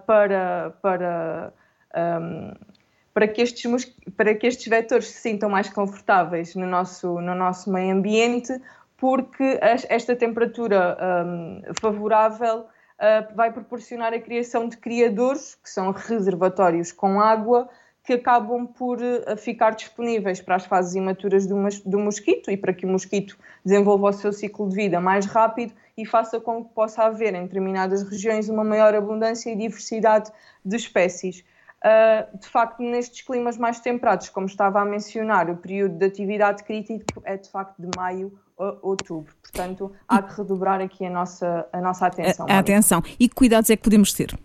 para, 0.05 0.75
para 0.83 1.53
um, 1.95 2.53
para 3.13 3.27
que, 3.27 3.43
estes, 3.43 3.95
para 4.17 4.35
que 4.35 4.47
estes 4.47 4.67
vetores 4.69 5.09
se 5.09 5.21
sintam 5.21 5.51
mais 5.51 5.69
confortáveis 5.69 6.55
no 6.55 6.67
nosso, 6.67 7.21
no 7.21 7.35
nosso 7.35 7.73
meio 7.73 7.95
ambiente, 7.95 8.61
porque 8.97 9.59
esta 9.63 10.15
temperatura 10.15 10.97
um, 11.27 11.63
favorável 11.81 12.61
uh, 12.61 13.35
vai 13.35 13.51
proporcionar 13.51 14.13
a 14.13 14.21
criação 14.21 14.69
de 14.69 14.77
criadores, 14.77 15.55
que 15.55 15.71
são 15.71 15.91
reservatórios 15.91 16.93
com 16.93 17.19
água, 17.21 17.69
que 18.05 18.13
acabam 18.13 18.67
por 18.67 18.99
uh, 18.99 19.37
ficar 19.37 19.71
disponíveis 19.71 20.41
para 20.41 20.57
as 20.57 20.67
fases 20.67 20.95
imaturas 20.95 21.47
do, 21.47 21.57
do 21.87 21.99
mosquito 21.99 22.51
e 22.51 22.57
para 22.57 22.75
que 22.75 22.85
o 22.85 22.89
mosquito 22.89 23.39
desenvolva 23.65 24.09
o 24.09 24.13
seu 24.13 24.33
ciclo 24.33 24.69
de 24.69 24.77
vida 24.77 25.01
mais 25.01 25.27
rápido 25.27 25.73
e 25.97 26.05
faça 26.05 26.39
com 26.39 26.65
que 26.65 26.75
possa 26.75 27.05
haver 27.05 27.35
em 27.35 27.43
determinadas 27.43 28.03
regiões 28.03 28.49
uma 28.49 28.65
maior 28.65 28.95
abundância 28.95 29.51
e 29.51 29.57
diversidade 29.57 30.31
de 30.65 30.77
espécies. 30.77 31.45
Uh, 31.83 32.39
de 32.39 32.47
facto, 32.47 32.83
nestes 32.83 33.23
climas 33.23 33.57
mais 33.57 33.81
temperados, 33.81 34.29
como 34.29 34.47
estava 34.47 34.81
a 34.81 34.85
mencionar, 34.85 35.49
o 35.49 35.57
período 35.57 35.97
de 35.97 36.05
atividade 36.05 36.63
crítico 36.63 37.23
é 37.25 37.37
de 37.37 37.49
facto 37.49 37.81
de 37.81 37.89
maio 37.97 38.39
outubro. 38.83 39.35
Portanto, 39.41 39.91
há 40.07 40.23
que 40.23 40.37
redobrar 40.37 40.81
aqui 40.81 41.07
a 41.07 41.11
nossa, 41.11 41.67
a 41.73 41.81
nossa 41.81 42.07
atenção. 42.07 42.47
A, 42.49 42.57
a 42.57 42.59
atenção. 42.59 43.03
E 43.19 43.29
que 43.29 43.35
cuidados 43.35 43.71
é 43.71 43.77
que 43.77 43.83
podemos 43.83 44.13
ter? 44.13 44.39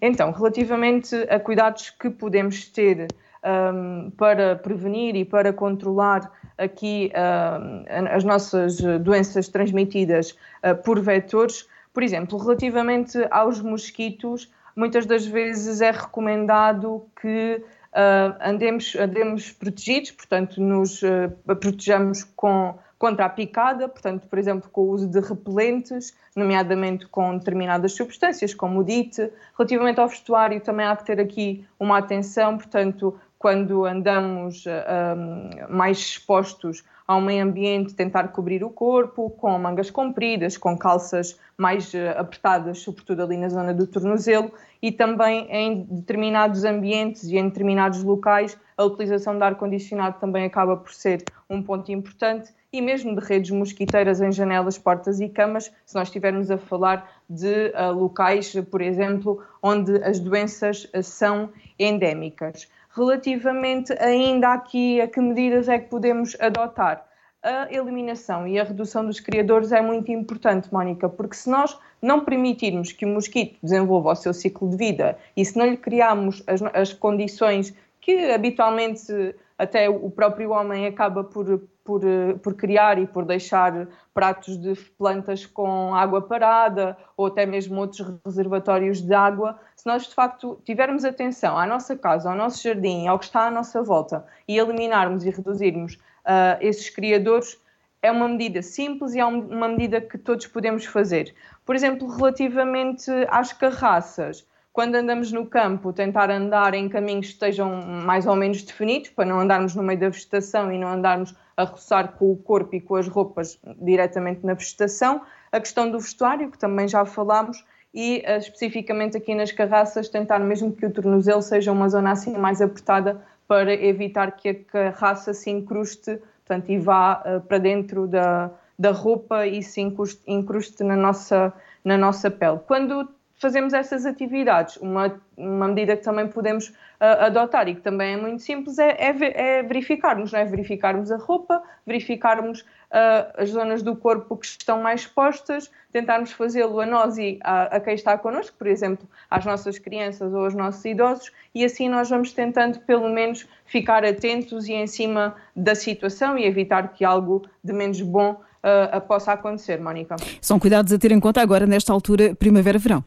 Então, 0.00 0.32
relativamente 0.32 1.14
a 1.28 1.38
cuidados 1.38 1.90
que 1.90 2.10
podemos 2.10 2.66
ter 2.68 3.06
um, 3.44 4.10
para 4.16 4.56
prevenir 4.56 5.14
e 5.14 5.24
para 5.24 5.52
controlar 5.52 6.32
aqui 6.56 7.12
um, 7.14 8.06
as 8.08 8.24
nossas 8.24 8.80
doenças 9.00 9.48
transmitidas 9.48 10.30
uh, 10.62 10.74
por 10.82 11.00
vetores, 11.00 11.68
por 11.92 12.02
exemplo, 12.02 12.38
relativamente 12.38 13.18
aos 13.30 13.60
mosquitos, 13.60 14.50
muitas 14.74 15.06
das 15.06 15.26
vezes 15.26 15.80
é 15.80 15.90
recomendado 15.90 17.06
que 17.20 17.62
uh, 17.92 18.36
andemos, 18.40 18.94
andemos 18.96 19.52
protegidos, 19.52 20.10
portanto, 20.12 20.60
nos 20.60 21.02
uh, 21.02 21.30
protejamos 21.46 22.24
com 22.24 22.78
contra 23.04 23.26
a 23.26 23.28
picada, 23.28 23.86
portanto, 23.86 24.26
por 24.26 24.38
exemplo, 24.38 24.70
com 24.70 24.82
o 24.82 24.90
uso 24.90 25.06
de 25.06 25.20
repelentes, 25.20 26.16
nomeadamente 26.34 27.06
com 27.06 27.36
determinadas 27.36 27.92
substâncias, 27.92 28.54
como 28.54 28.80
o 28.80 28.84
DIT. 28.84 29.30
Relativamente 29.58 30.00
ao 30.00 30.08
vestuário, 30.08 30.58
também 30.60 30.86
há 30.86 30.96
que 30.96 31.04
ter 31.04 31.20
aqui 31.20 31.66
uma 31.78 31.98
atenção, 31.98 32.56
portanto, 32.56 33.14
quando 33.38 33.84
andamos 33.84 34.64
um, 34.66 35.74
mais 35.74 35.98
expostos 35.98 36.82
ao 37.06 37.20
meio 37.20 37.44
ambiente, 37.44 37.94
tentar 37.94 38.28
cobrir 38.28 38.64
o 38.64 38.70
corpo 38.70 39.30
com 39.30 39.58
mangas 39.58 39.90
compridas, 39.90 40.56
com 40.56 40.76
calças 40.76 41.38
mais 41.56 41.92
uh, 41.92 42.18
apertadas, 42.18 42.78
sobretudo 42.78 43.22
ali 43.22 43.36
na 43.36 43.48
zona 43.48 43.74
do 43.74 43.86
tornozelo, 43.86 44.50
e 44.80 44.90
também 44.90 45.46
em 45.50 45.82
determinados 45.82 46.64
ambientes 46.64 47.24
e 47.24 47.36
em 47.36 47.48
determinados 47.48 48.02
locais, 48.02 48.58
a 48.76 48.84
utilização 48.84 49.36
de 49.36 49.44
ar-condicionado 49.44 50.18
também 50.18 50.44
acaba 50.44 50.76
por 50.76 50.92
ser 50.92 51.24
um 51.48 51.62
ponto 51.62 51.92
importante 51.92 52.52
e 52.72 52.80
mesmo 52.80 53.14
de 53.14 53.24
redes 53.24 53.52
mosquiteiras 53.52 54.20
em 54.20 54.32
janelas, 54.32 54.76
portas 54.76 55.20
e 55.20 55.28
camas, 55.28 55.72
se 55.86 55.94
nós 55.94 56.08
estivermos 56.08 56.50
a 56.50 56.58
falar 56.58 57.08
de 57.30 57.68
uh, 57.68 57.92
locais, 57.92 58.52
por 58.68 58.82
exemplo, 58.82 59.40
onde 59.62 60.02
as 60.02 60.18
doenças 60.18 60.90
uh, 60.92 61.00
são 61.00 61.50
endémicas. 61.78 62.68
Relativamente 62.96 63.92
ainda 63.94 64.52
aqui 64.52 65.00
a 65.00 65.08
que 65.08 65.20
medidas 65.20 65.68
é 65.68 65.80
que 65.80 65.88
podemos 65.88 66.36
adotar? 66.40 67.04
A 67.42 67.66
eliminação 67.70 68.46
e 68.46 68.58
a 68.58 68.62
redução 68.62 69.04
dos 69.04 69.18
criadores 69.18 69.72
é 69.72 69.82
muito 69.82 70.12
importante, 70.12 70.72
Mónica, 70.72 71.08
porque 71.08 71.34
se 71.34 71.50
nós 71.50 71.76
não 72.00 72.24
permitirmos 72.24 72.92
que 72.92 73.04
o 73.04 73.08
mosquito 73.08 73.58
desenvolva 73.60 74.12
o 74.12 74.14
seu 74.14 74.32
ciclo 74.32 74.70
de 74.70 74.76
vida 74.76 75.18
e 75.36 75.44
se 75.44 75.58
não 75.58 75.66
lhe 75.66 75.76
criarmos 75.76 76.42
as, 76.46 76.62
as 76.72 76.92
condições 76.92 77.74
que 78.00 78.30
habitualmente 78.30 79.34
até 79.58 79.88
o 79.88 80.08
próprio 80.08 80.50
homem 80.52 80.86
acaba 80.86 81.24
por, 81.24 81.62
por, 81.84 82.00
por 82.42 82.54
criar 82.54 82.98
e 82.98 83.06
por 83.06 83.26
deixar 83.26 83.86
pratos 84.14 84.56
de 84.56 84.74
plantas 84.96 85.44
com 85.44 85.94
água 85.94 86.22
parada 86.22 86.96
ou 87.16 87.26
até 87.26 87.44
mesmo 87.44 87.78
outros 87.78 88.18
reservatórios 88.24 89.02
de 89.02 89.12
água, 89.12 89.60
se 89.76 89.86
nós 89.86 90.06
de 90.06 90.14
facto 90.14 90.58
tivermos 90.64 91.04
atenção 91.04 91.58
à 91.58 91.66
nossa 91.66 91.96
casa, 91.96 92.30
ao 92.30 92.36
nosso 92.36 92.62
jardim, 92.62 93.06
ao 93.06 93.18
que 93.18 93.26
está 93.26 93.46
à 93.46 93.50
nossa 93.50 93.82
volta 93.82 94.24
e 94.48 94.58
eliminarmos 94.58 95.24
e 95.24 95.30
reduzirmos 95.30 95.94
uh, 95.94 96.56
esses 96.60 96.88
criadores, 96.88 97.62
é 98.00 98.10
uma 98.10 98.28
medida 98.28 98.62
simples 98.62 99.14
e 99.14 99.20
é 99.20 99.24
uma 99.24 99.68
medida 99.68 100.00
que 100.00 100.18
todos 100.18 100.46
podemos 100.46 100.84
fazer. 100.86 101.34
Por 101.64 101.74
exemplo, 101.74 102.08
relativamente 102.08 103.10
às 103.28 103.52
carraças, 103.52 104.46
quando 104.74 104.96
andamos 104.96 105.30
no 105.30 105.46
campo, 105.46 105.92
tentar 105.92 106.32
andar 106.32 106.74
em 106.74 106.88
caminhos 106.88 107.26
que 107.26 107.32
estejam 107.34 107.70
mais 108.04 108.26
ou 108.26 108.34
menos 108.34 108.60
definidos, 108.60 109.10
para 109.10 109.24
não 109.24 109.38
andarmos 109.38 109.76
no 109.76 109.84
meio 109.84 110.00
da 110.00 110.08
vegetação 110.08 110.72
e 110.72 110.76
não 110.76 110.88
andarmos 110.88 111.32
a 111.56 111.62
roçar 111.62 112.14
com 112.14 112.32
o 112.32 112.36
corpo 112.36 112.74
e 112.74 112.80
com 112.80 112.96
as 112.96 113.06
roupas 113.06 113.56
diretamente 113.80 114.44
na 114.44 114.54
vegetação. 114.54 115.22
A 115.52 115.60
questão 115.60 115.88
do 115.88 116.00
vestuário, 116.00 116.50
que 116.50 116.58
também 116.58 116.88
já 116.88 117.04
falámos, 117.04 117.64
e 117.94 118.24
uh, 118.26 118.38
especificamente 118.38 119.16
aqui 119.16 119.32
nas 119.32 119.52
carraças, 119.52 120.08
tentar 120.08 120.40
mesmo 120.40 120.72
que 120.72 120.84
o 120.84 120.90
tornozelo 120.90 121.40
seja 121.40 121.70
uma 121.70 121.88
zona 121.88 122.10
assim 122.10 122.36
mais 122.36 122.60
apertada 122.60 123.22
para 123.46 123.72
evitar 123.72 124.32
que 124.32 124.48
a 124.48 124.54
carraça 124.64 125.32
se 125.32 125.50
incruste 125.50 126.18
portanto, 126.44 126.68
e 126.68 126.78
vá 126.80 127.22
uh, 127.24 127.40
para 127.42 127.58
dentro 127.58 128.08
da, 128.08 128.50
da 128.76 128.90
roupa 128.90 129.46
e 129.46 129.62
se 129.62 129.80
incruste, 129.80 130.20
incruste 130.26 130.82
na, 130.82 130.96
nossa, 130.96 131.52
na 131.84 131.96
nossa 131.96 132.28
pele. 132.28 132.58
Quando 132.66 133.08
fazemos 133.36 133.72
essas 133.72 134.06
atividades, 134.06 134.76
uma, 134.76 135.20
uma 135.36 135.68
medida 135.68 135.96
que 135.96 136.02
também 136.02 136.28
podemos 136.28 136.68
uh, 136.68 137.26
adotar 137.26 137.68
e 137.68 137.74
que 137.74 137.80
também 137.80 138.14
é 138.14 138.16
muito 138.16 138.42
simples 138.42 138.78
é, 138.78 138.90
é, 138.90 139.58
é 139.58 139.62
verificarmos, 139.62 140.32
não 140.32 140.38
é? 140.38 140.44
verificarmos 140.44 141.10
a 141.10 141.16
roupa, 141.16 141.62
verificarmos 141.86 142.60
uh, 142.60 143.34
as 143.36 143.50
zonas 143.50 143.82
do 143.82 143.96
corpo 143.96 144.36
que 144.36 144.46
estão 144.46 144.80
mais 144.80 145.02
expostas, 145.02 145.70
tentarmos 145.92 146.32
fazê-lo 146.32 146.80
a 146.80 146.86
nós 146.86 147.18
e 147.18 147.38
a, 147.42 147.76
a, 147.76 147.80
quem 147.80 147.94
está 147.94 148.16
connosco, 148.16 148.56
por 148.56 148.66
exemplo, 148.66 149.06
às 149.28 149.44
nossas 149.44 149.78
crianças 149.78 150.32
ou 150.32 150.44
aos 150.44 150.54
nossos 150.54 150.84
idosos, 150.84 151.32
e 151.54 151.64
assim 151.64 151.88
nós 151.88 152.08
vamos 152.08 152.32
tentando 152.32 152.80
pelo 152.80 153.08
menos 153.08 153.48
ficar 153.66 154.04
atentos 154.04 154.68
e 154.68 154.72
em 154.72 154.86
cima 154.86 155.34
da 155.54 155.74
situação 155.74 156.38
e 156.38 156.46
evitar 156.46 156.92
que 156.92 157.04
algo 157.04 157.42
de 157.62 157.72
menos 157.72 158.00
bom 158.00 158.32
uh, 158.32 159.00
possa 159.02 159.32
acontecer, 159.32 159.80
Mónica. 159.80 160.16
São 160.40 160.58
cuidados 160.58 160.92
a 160.92 160.98
ter 160.98 161.12
em 161.12 161.20
conta 161.20 161.42
agora 161.42 161.66
nesta 161.66 161.92
altura 161.92 162.34
primavera-verão. 162.34 163.04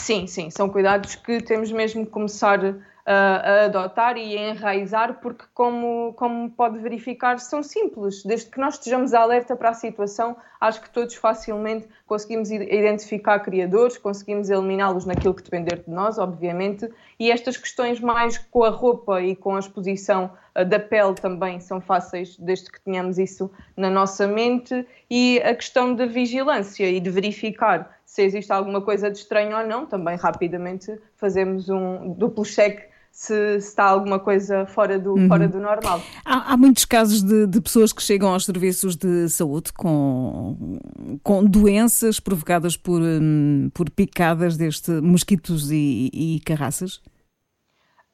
Sim, 0.00 0.26
sim, 0.26 0.50
são 0.50 0.68
cuidados 0.68 1.14
que 1.16 1.40
temos 1.42 1.72
mesmo 1.72 2.04
que 2.04 2.12
começar 2.12 2.60
a 3.06 3.66
adotar 3.66 4.16
e 4.16 4.36
a 4.36 4.50
enraizar, 4.50 5.20
porque, 5.20 5.44
como, 5.54 6.12
como 6.14 6.50
pode 6.50 6.78
verificar, 6.80 7.38
são 7.38 7.62
simples. 7.62 8.24
Desde 8.24 8.50
que 8.50 8.58
nós 8.58 8.74
estejamos 8.74 9.14
alerta 9.14 9.54
para 9.54 9.70
a 9.70 9.74
situação, 9.74 10.36
acho 10.60 10.80
que 10.80 10.90
todos 10.90 11.14
facilmente 11.14 11.86
conseguimos 12.04 12.50
identificar 12.50 13.38
criadores, 13.38 13.96
conseguimos 13.96 14.50
eliminá-los 14.50 15.06
naquilo 15.06 15.34
que 15.34 15.42
depender 15.42 15.84
de 15.86 15.90
nós, 15.90 16.18
obviamente, 16.18 16.90
e 17.18 17.30
estas 17.30 17.56
questões 17.56 18.00
mais 18.00 18.38
com 18.38 18.64
a 18.64 18.70
roupa 18.70 19.22
e 19.22 19.36
com 19.36 19.54
a 19.54 19.60
exposição 19.60 20.32
eh, 20.56 20.64
da 20.64 20.80
pele 20.80 21.14
também 21.14 21.60
são 21.60 21.80
fáceis, 21.80 22.36
desde 22.36 22.72
que 22.72 22.80
tenhamos 22.80 23.18
isso 23.18 23.48
na 23.76 23.88
nossa 23.88 24.26
mente, 24.26 24.84
e 25.08 25.40
a 25.44 25.54
questão 25.54 25.94
da 25.94 26.06
vigilância 26.06 26.90
e 26.90 26.98
de 26.98 27.08
verificar 27.08 27.95
se 28.16 28.22
existe 28.22 28.50
alguma 28.50 28.80
coisa 28.80 29.10
de 29.10 29.18
estranho 29.18 29.54
ou 29.54 29.66
não, 29.66 29.84
também 29.84 30.16
rapidamente 30.16 30.98
fazemos 31.16 31.68
um 31.68 32.14
duplo 32.14 32.46
cheque 32.46 32.84
se, 33.12 33.56
está 33.56 33.84
alguma 33.84 34.18
coisa 34.18 34.64
fora 34.64 34.98
do, 34.98 35.12
uhum. 35.12 35.28
fora 35.28 35.46
do 35.46 35.60
normal. 35.60 36.00
Há, 36.24 36.54
há 36.54 36.56
muitos 36.56 36.86
casos 36.86 37.22
de, 37.22 37.46
de, 37.46 37.60
pessoas 37.60 37.92
que 37.92 38.02
chegam 38.02 38.32
aos 38.32 38.46
serviços 38.46 38.96
de 38.96 39.28
saúde 39.28 39.70
com, 39.74 40.78
com 41.22 41.44
doenças 41.44 42.18
provocadas 42.18 42.74
por, 42.74 43.02
hum, 43.02 43.70
por 43.74 43.90
picadas 43.90 44.56
deste 44.56 44.92
mosquitos 44.92 45.70
e, 45.70 46.10
e 46.10 46.40
carraças? 46.40 47.02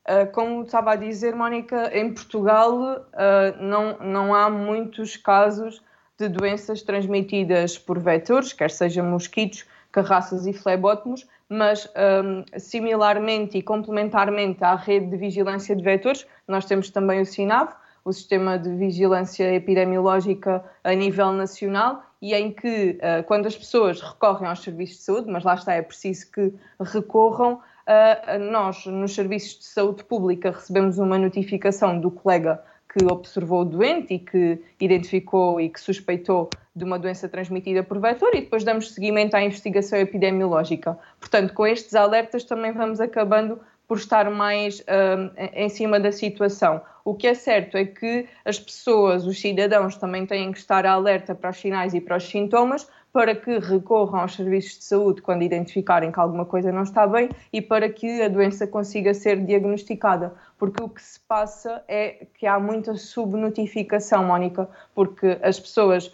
Uh, 0.08 0.26
como 0.32 0.62
estava 0.62 0.94
a 0.94 0.96
dizer, 0.96 1.36
Mónica, 1.36 1.96
em 1.96 2.12
Portugal 2.12 2.74
uh, 2.74 3.62
não, 3.62 3.98
não 4.00 4.34
há 4.34 4.50
muitos 4.50 5.16
casos 5.16 5.80
de 6.18 6.28
doenças 6.28 6.82
transmitidas 6.82 7.78
por 7.78 8.00
vetores, 8.00 8.52
quer 8.52 8.70
sejam 8.72 9.06
mosquitos, 9.06 9.64
carraças 9.92 10.46
e 10.46 10.52
flebótomos, 10.52 11.26
mas 11.48 11.86
um, 12.24 12.44
similarmente 12.58 13.58
e 13.58 13.62
complementarmente 13.62 14.64
à 14.64 14.74
rede 14.74 15.06
de 15.06 15.16
vigilância 15.18 15.76
de 15.76 15.82
vetores, 15.82 16.26
nós 16.48 16.64
temos 16.64 16.90
também 16.90 17.20
o 17.20 17.26
SINAV, 17.26 17.74
o 18.04 18.12
Sistema 18.12 18.58
de 18.58 18.74
Vigilância 18.74 19.54
Epidemiológica 19.54 20.64
a 20.82 20.92
nível 20.94 21.30
nacional, 21.32 22.02
e 22.20 22.34
em 22.34 22.50
que, 22.50 22.98
uh, 22.98 23.22
quando 23.24 23.46
as 23.46 23.56
pessoas 23.56 24.00
recorrem 24.00 24.48
aos 24.48 24.62
serviços 24.62 24.98
de 24.98 25.02
saúde, 25.02 25.30
mas 25.30 25.44
lá 25.44 25.54
está, 25.54 25.74
é 25.74 25.82
preciso 25.82 26.30
que 26.32 26.54
recorram, 26.80 27.54
uh, 27.54 28.50
nós, 28.50 28.86
nos 28.86 29.14
serviços 29.14 29.58
de 29.58 29.64
saúde 29.66 30.04
pública, 30.04 30.52
recebemos 30.52 30.98
uma 30.98 31.18
notificação 31.18 32.00
do 32.00 32.10
colega 32.10 32.62
que 32.92 33.04
observou 33.04 33.62
o 33.62 33.64
doente 33.64 34.14
e 34.14 34.18
que 34.18 34.60
identificou 34.80 35.60
e 35.60 35.68
que 35.68 35.80
suspeitou 35.80 36.50
de 36.74 36.84
uma 36.84 36.98
doença 36.98 37.28
transmitida 37.28 37.82
por 37.82 37.98
vetor 37.98 38.34
e 38.34 38.42
depois 38.42 38.64
damos 38.64 38.92
seguimento 38.92 39.36
à 39.36 39.42
investigação 39.42 39.98
epidemiológica. 39.98 40.98
Portanto, 41.18 41.52
com 41.54 41.66
estes 41.66 41.94
alertas 41.94 42.44
também 42.44 42.72
vamos 42.72 43.00
acabando 43.00 43.58
por 43.86 43.98
estar 43.98 44.30
mais 44.30 44.80
uh, 44.80 45.30
em 45.52 45.68
cima 45.68 46.00
da 46.00 46.12
situação. 46.12 46.80
O 47.04 47.14
que 47.14 47.26
é 47.26 47.34
certo 47.34 47.76
é 47.76 47.84
que 47.84 48.26
as 48.44 48.58
pessoas, 48.58 49.26
os 49.26 49.40
cidadãos, 49.40 49.96
também 49.96 50.24
têm 50.24 50.52
que 50.52 50.58
estar 50.58 50.86
alerta 50.86 51.34
para 51.34 51.50
os 51.50 51.56
sinais 51.56 51.92
e 51.92 52.00
para 52.00 52.16
os 52.16 52.24
sintomas 52.24 52.88
para 53.12 53.34
que 53.34 53.58
recorram 53.58 54.20
aos 54.20 54.34
serviços 54.34 54.78
de 54.78 54.84
saúde 54.84 55.20
quando 55.20 55.42
identificarem 55.42 56.10
que 56.10 56.18
alguma 56.18 56.46
coisa 56.46 56.72
não 56.72 56.82
está 56.82 57.06
bem 57.06 57.28
e 57.52 57.60
para 57.60 57.88
que 57.90 58.22
a 58.22 58.28
doença 58.28 58.66
consiga 58.66 59.12
ser 59.12 59.44
diagnosticada. 59.44 60.32
Porque 60.62 60.80
o 60.80 60.88
que 60.88 61.02
se 61.02 61.18
passa 61.18 61.82
é 61.88 62.24
que 62.38 62.46
há 62.46 62.56
muita 62.60 62.94
subnotificação, 62.96 64.24
Mónica, 64.24 64.68
porque 64.94 65.36
as 65.42 65.58
pessoas 65.58 66.12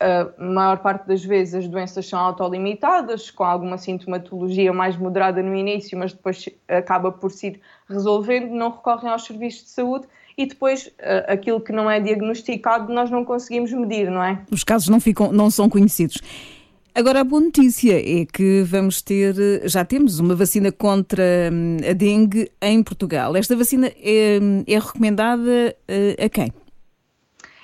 a 0.00 0.42
maior 0.42 0.78
parte 0.78 1.06
das 1.06 1.22
vezes 1.22 1.54
as 1.56 1.68
doenças 1.68 2.08
são 2.08 2.18
autolimitadas, 2.18 3.30
com 3.30 3.44
alguma 3.44 3.76
sintomatologia 3.76 4.72
mais 4.72 4.96
moderada 4.96 5.42
no 5.42 5.54
início, 5.54 5.98
mas 5.98 6.14
depois 6.14 6.48
acaba 6.66 7.12
por 7.12 7.30
se 7.30 7.48
ir 7.48 7.60
resolvendo, 7.86 8.50
não 8.52 8.70
recorrem 8.70 9.10
aos 9.10 9.26
serviços 9.26 9.64
de 9.64 9.70
saúde 9.72 10.06
e 10.38 10.46
depois 10.46 10.90
aquilo 11.28 11.60
que 11.60 11.70
não 11.70 11.90
é 11.90 12.00
diagnosticado 12.00 12.90
nós 12.90 13.10
não 13.10 13.26
conseguimos 13.26 13.70
medir, 13.72 14.10
não 14.10 14.24
é? 14.24 14.40
Os 14.50 14.64
casos 14.64 14.88
não, 14.88 15.00
ficam, 15.00 15.30
não 15.30 15.50
são 15.50 15.68
conhecidos. 15.68 16.16
Agora, 16.94 17.20
a 17.20 17.24
boa 17.24 17.40
notícia 17.40 17.98
é 17.98 18.26
que 18.26 18.62
vamos 18.64 19.00
ter, 19.00 19.34
já 19.64 19.82
temos 19.82 20.18
uma 20.20 20.34
vacina 20.34 20.70
contra 20.70 21.22
hum, 21.50 21.78
a 21.88 21.94
dengue 21.94 22.52
em 22.60 22.82
Portugal. 22.82 23.34
Esta 23.34 23.56
vacina 23.56 23.86
é, 23.96 24.38
é 24.66 24.78
recomendada 24.78 25.74
a 26.22 26.28
quem? 26.28 26.52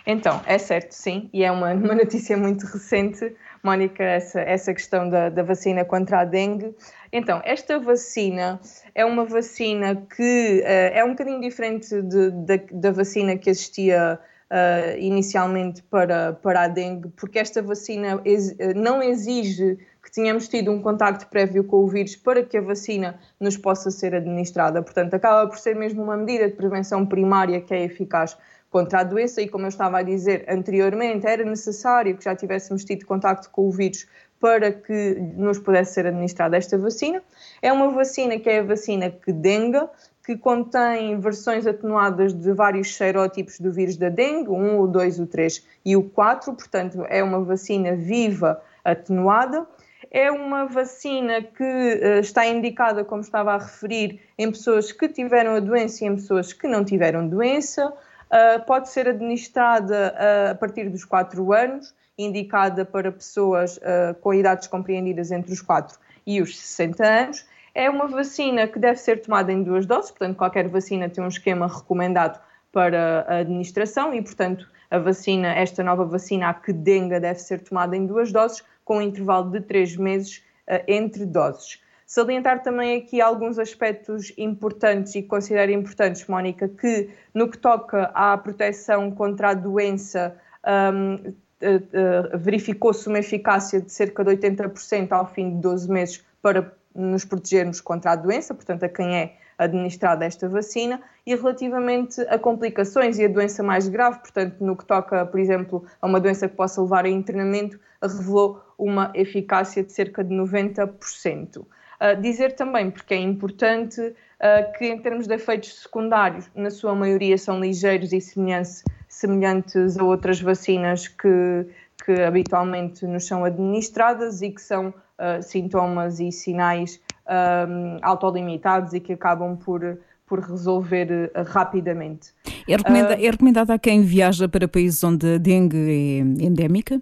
Então, 0.06 0.40
é 0.47 0.56
certo, 0.56 0.92
sim, 0.92 1.28
e 1.35 1.44
é 1.44 1.52
uma, 1.52 1.75
uma 1.76 1.94
notícia 1.94 2.38
muito 2.38 2.64
recente, 2.64 3.37
Mónica, 3.62 4.02
essa, 4.02 4.40
essa 4.40 4.73
questão 4.73 5.11
da, 5.11 5.28
da 5.28 5.42
vacina 5.42 5.85
contra 5.85 6.20
a 6.20 6.25
dengue. 6.25 6.75
Então, 7.12 7.42
esta 7.44 7.78
vacina 7.78 8.58
é 8.94 9.04
uma 9.04 9.26
vacina 9.26 9.94
que 10.16 10.62
uh, 10.64 10.97
é 10.97 11.04
um 11.04 11.11
bocadinho 11.11 11.42
diferente 11.42 12.00
de, 12.00 12.30
de, 12.30 12.58
da 12.73 12.90
vacina 12.92 13.37
que 13.37 13.50
existia 13.50 14.18
uh, 14.50 14.99
inicialmente 14.99 15.83
para, 15.85 16.33
para 16.35 16.62
a 16.62 16.69
dengue, 16.69 17.09
porque 17.17 17.38
esta 17.38 17.62
vacina 17.62 18.21
ex, 18.25 18.50
uh, 18.50 18.75
não 18.76 19.02
exige 19.02 19.78
que 20.02 20.11
tenhamos 20.11 20.49
tido 20.49 20.71
um 20.71 20.81
contacto 20.81 21.26
prévio 21.26 21.64
com 21.64 21.85
o 21.85 21.88
vírus 21.88 22.17
para 22.17 22.43
que 22.43 22.57
a 22.57 22.62
vacina 22.62 23.19
nos 23.38 23.57
possa 23.57 23.90
ser 23.90 24.14
administrada. 24.14 24.83
Portanto, 24.83 25.14
acaba 25.14 25.47
por 25.49 25.59
ser 25.59 25.76
mesmo 25.76 26.02
uma 26.02 26.17
medida 26.17 26.49
de 26.49 26.55
prevenção 26.55 27.05
primária 27.05 27.61
que 27.61 27.75
é 27.75 27.85
eficaz 27.85 28.37
contra 28.71 29.00
a 29.00 29.05
doença 29.05 29.40
e, 29.40 29.49
como 29.49 29.64
eu 29.64 29.69
estava 29.69 29.99
a 29.99 30.02
dizer 30.02 30.45
anteriormente, 30.49 31.26
era 31.26 31.45
necessário 31.45 32.17
que 32.17 32.25
já 32.25 32.35
tivéssemos 32.35 32.85
tido 32.85 33.05
contacto 33.07 33.50
com 33.50 33.69
o 33.69 33.71
vírus 33.71 34.07
para 34.40 34.71
que 34.73 35.14
nos 35.37 35.59
pudesse 35.59 35.95
ser 35.95 36.07
administrada 36.07 36.57
esta 36.57 36.78
vacina. 36.78 37.23
É 37.61 37.73
uma 37.73 37.90
vacina 37.90 38.38
que 38.38 38.49
é 38.49 38.61
a 38.61 38.62
vacina 38.62 39.11
que 39.11 39.33
dengue, 39.33 39.81
que 40.28 40.37
contém 40.37 41.18
versões 41.18 41.66
atenuadas 41.66 42.35
de 42.35 42.52
vários 42.52 42.94
serótipos 42.94 43.58
do 43.58 43.73
vírus 43.73 43.97
da 43.97 44.11
dengue, 44.11 44.50
o 44.50 44.56
1, 44.56 44.80
o 44.80 44.87
2, 44.87 45.20
o 45.20 45.26
3 45.26 45.66
e 45.87 45.97
o 45.97 46.02
4, 46.02 46.52
portanto 46.52 47.02
é 47.08 47.25
uma 47.25 47.42
vacina 47.42 47.97
viva 47.97 48.61
atenuada. 48.85 49.66
é 50.11 50.30
uma 50.30 50.66
vacina 50.66 51.40
que 51.42 51.64
uh, 51.64 52.20
está 52.20 52.47
indicada, 52.47 53.02
como 53.06 53.23
estava 53.23 53.54
a 53.54 53.58
referir, 53.58 54.20
em 54.37 54.50
pessoas 54.50 54.92
que 54.92 55.08
tiveram 55.08 55.54
a 55.54 55.61
doença 55.61 56.04
e 56.04 56.08
em 56.08 56.16
pessoas 56.16 56.52
que 56.52 56.68
não 56.68 56.85
tiveram 56.85 57.26
doença. 57.26 57.87
Uh, 57.88 58.62
pode 58.66 58.90
ser 58.90 59.08
administrada 59.08 60.14
uh, 60.14 60.50
a 60.50 60.54
partir 60.56 60.90
dos 60.90 61.06
4 61.06 61.54
anos, 61.54 61.94
indicada 62.18 62.85
para 62.85 63.11
pessoas 63.11 63.80
com 64.20 64.35
idades 64.35 64.66
compreendidas 64.66 65.30
entre 65.30 65.52
os 65.52 65.62
4 65.62 65.97
e 66.26 66.42
os 66.42 66.58
60 66.58 67.06
anos. 67.06 67.47
É 67.78 67.88
uma 67.88 68.08
vacina 68.08 68.66
que 68.66 68.76
deve 68.76 68.99
ser 68.99 69.23
tomada 69.23 69.52
em 69.52 69.62
duas 69.62 69.87
doses, 69.87 70.11
portanto, 70.11 70.37
qualquer 70.37 70.66
vacina 70.66 71.08
tem 71.08 71.23
um 71.23 71.28
esquema 71.28 71.68
recomendado 71.68 72.40
para 72.73 73.25
a 73.28 73.37
administração 73.37 74.12
e, 74.12 74.20
portanto, 74.20 74.68
a 74.90 74.99
vacina, 74.99 75.54
esta 75.54 75.85
nova 75.85 76.04
vacina, 76.04 76.49
a 76.49 76.54
Kedenga, 76.54 77.20
deve 77.20 77.38
ser 77.38 77.61
tomada 77.61 77.97
em 77.97 78.04
duas 78.04 78.32
doses, 78.32 78.64
com 78.85 78.97
um 78.97 79.00
intervalo 79.00 79.52
de 79.52 79.61
três 79.61 79.97
meses 79.97 80.38
uh, 80.68 80.82
entre 80.88 81.25
doses. 81.25 81.80
Salientar 82.04 82.64
também 82.64 82.97
aqui 82.97 83.20
alguns 83.20 83.61
aspectos 83.61 84.32
importantes 84.37 85.14
e 85.14 85.23
considero 85.23 85.70
importantes, 85.70 86.26
Mónica, 86.26 86.66
que 86.66 87.08
no 87.32 87.49
que 87.49 87.58
toca 87.58 88.11
à 88.12 88.37
proteção 88.37 89.08
contra 89.12 89.50
a 89.50 89.54
doença, 89.54 90.37
um, 90.66 91.14
uh, 91.14 92.35
uh, 92.35 92.38
verificou-se 92.38 93.06
uma 93.06 93.20
eficácia 93.20 93.80
de 93.80 93.92
cerca 93.92 94.25
de 94.25 94.37
80% 94.37 95.12
ao 95.12 95.26
fim 95.32 95.50
de 95.50 95.61
12 95.61 95.88
meses 95.88 96.26
para 96.42 96.76
nos 96.99 97.25
protegermos 97.25 97.81
contra 97.81 98.12
a 98.12 98.17
doença, 98.17 98.52
portanto, 98.52 98.83
a 98.83 98.88
quem 98.88 99.17
é 99.17 99.37
administrada 99.57 100.25
esta 100.25 100.49
vacina, 100.49 101.00
e 101.26 101.35
relativamente 101.35 102.21
a 102.23 102.38
complicações 102.38 103.19
e 103.19 103.25
a 103.25 103.28
doença 103.28 103.62
mais 103.62 103.88
grave, 103.88 104.19
portanto, 104.19 104.57
no 104.61 104.76
que 104.76 104.85
toca, 104.85 105.25
por 105.26 105.38
exemplo, 105.38 105.85
a 106.00 106.07
uma 106.07 106.21
doença 106.21 106.49
que 106.49 106.57
possa 106.57 106.83
levar 106.83 107.05
a 107.05 107.09
internamento, 107.09 107.78
revelou 108.02 108.61
uma 108.76 109.12
eficácia 109.14 109.83
de 109.83 109.93
cerca 109.93 110.23
de 110.23 110.35
90%. 110.35 111.59
Uh, 111.59 112.21
dizer 112.21 112.55
também, 112.55 112.90
porque 112.90 113.14
é 113.14 113.19
importante, 113.19 114.00
uh, 114.00 114.78
que 114.78 114.87
em 114.87 114.99
termos 115.00 115.26
de 115.26 115.35
efeitos 115.35 115.83
secundários, 115.83 116.49
na 116.55 116.71
sua 116.71 116.95
maioria 116.95 117.37
são 117.37 117.61
ligeiros 117.61 118.12
e 118.12 118.21
semelhantes, 118.21 118.85
semelhantes 119.09 119.99
a 119.99 120.05
outras 120.05 120.40
vacinas 120.40 121.09
que, 121.09 121.67
que 122.05 122.23
habitualmente 122.23 123.05
nos 123.05 123.26
são 123.26 123.45
administradas 123.45 124.43
e 124.43 124.50
que 124.50 124.62
são 124.62 124.95
uh, 125.19 125.43
sintomas 125.43 126.21
e 126.21 126.31
sinais 126.33 127.01
um, 127.29 127.99
autolimitados 128.03 128.93
e 128.95 129.01
que 129.01 129.13
acabam 129.13 129.57
por, 129.57 129.99
por 130.27 130.41
resolver 130.41 131.31
uh, 131.35 131.43
rapidamente. 131.45 132.33
É, 132.69 132.77
recomenda, 132.77 133.11
uh, 133.11 133.25
é 133.25 133.31
recomendado 133.31 133.71
a 133.71 133.79
quem 133.79 134.03
viaja 134.03 134.49
para 134.49 134.67
países 134.67 135.03
onde 135.05 135.35
a 135.35 135.39
dengue 135.39 135.77
é 135.77 136.45
endémica? 136.45 137.01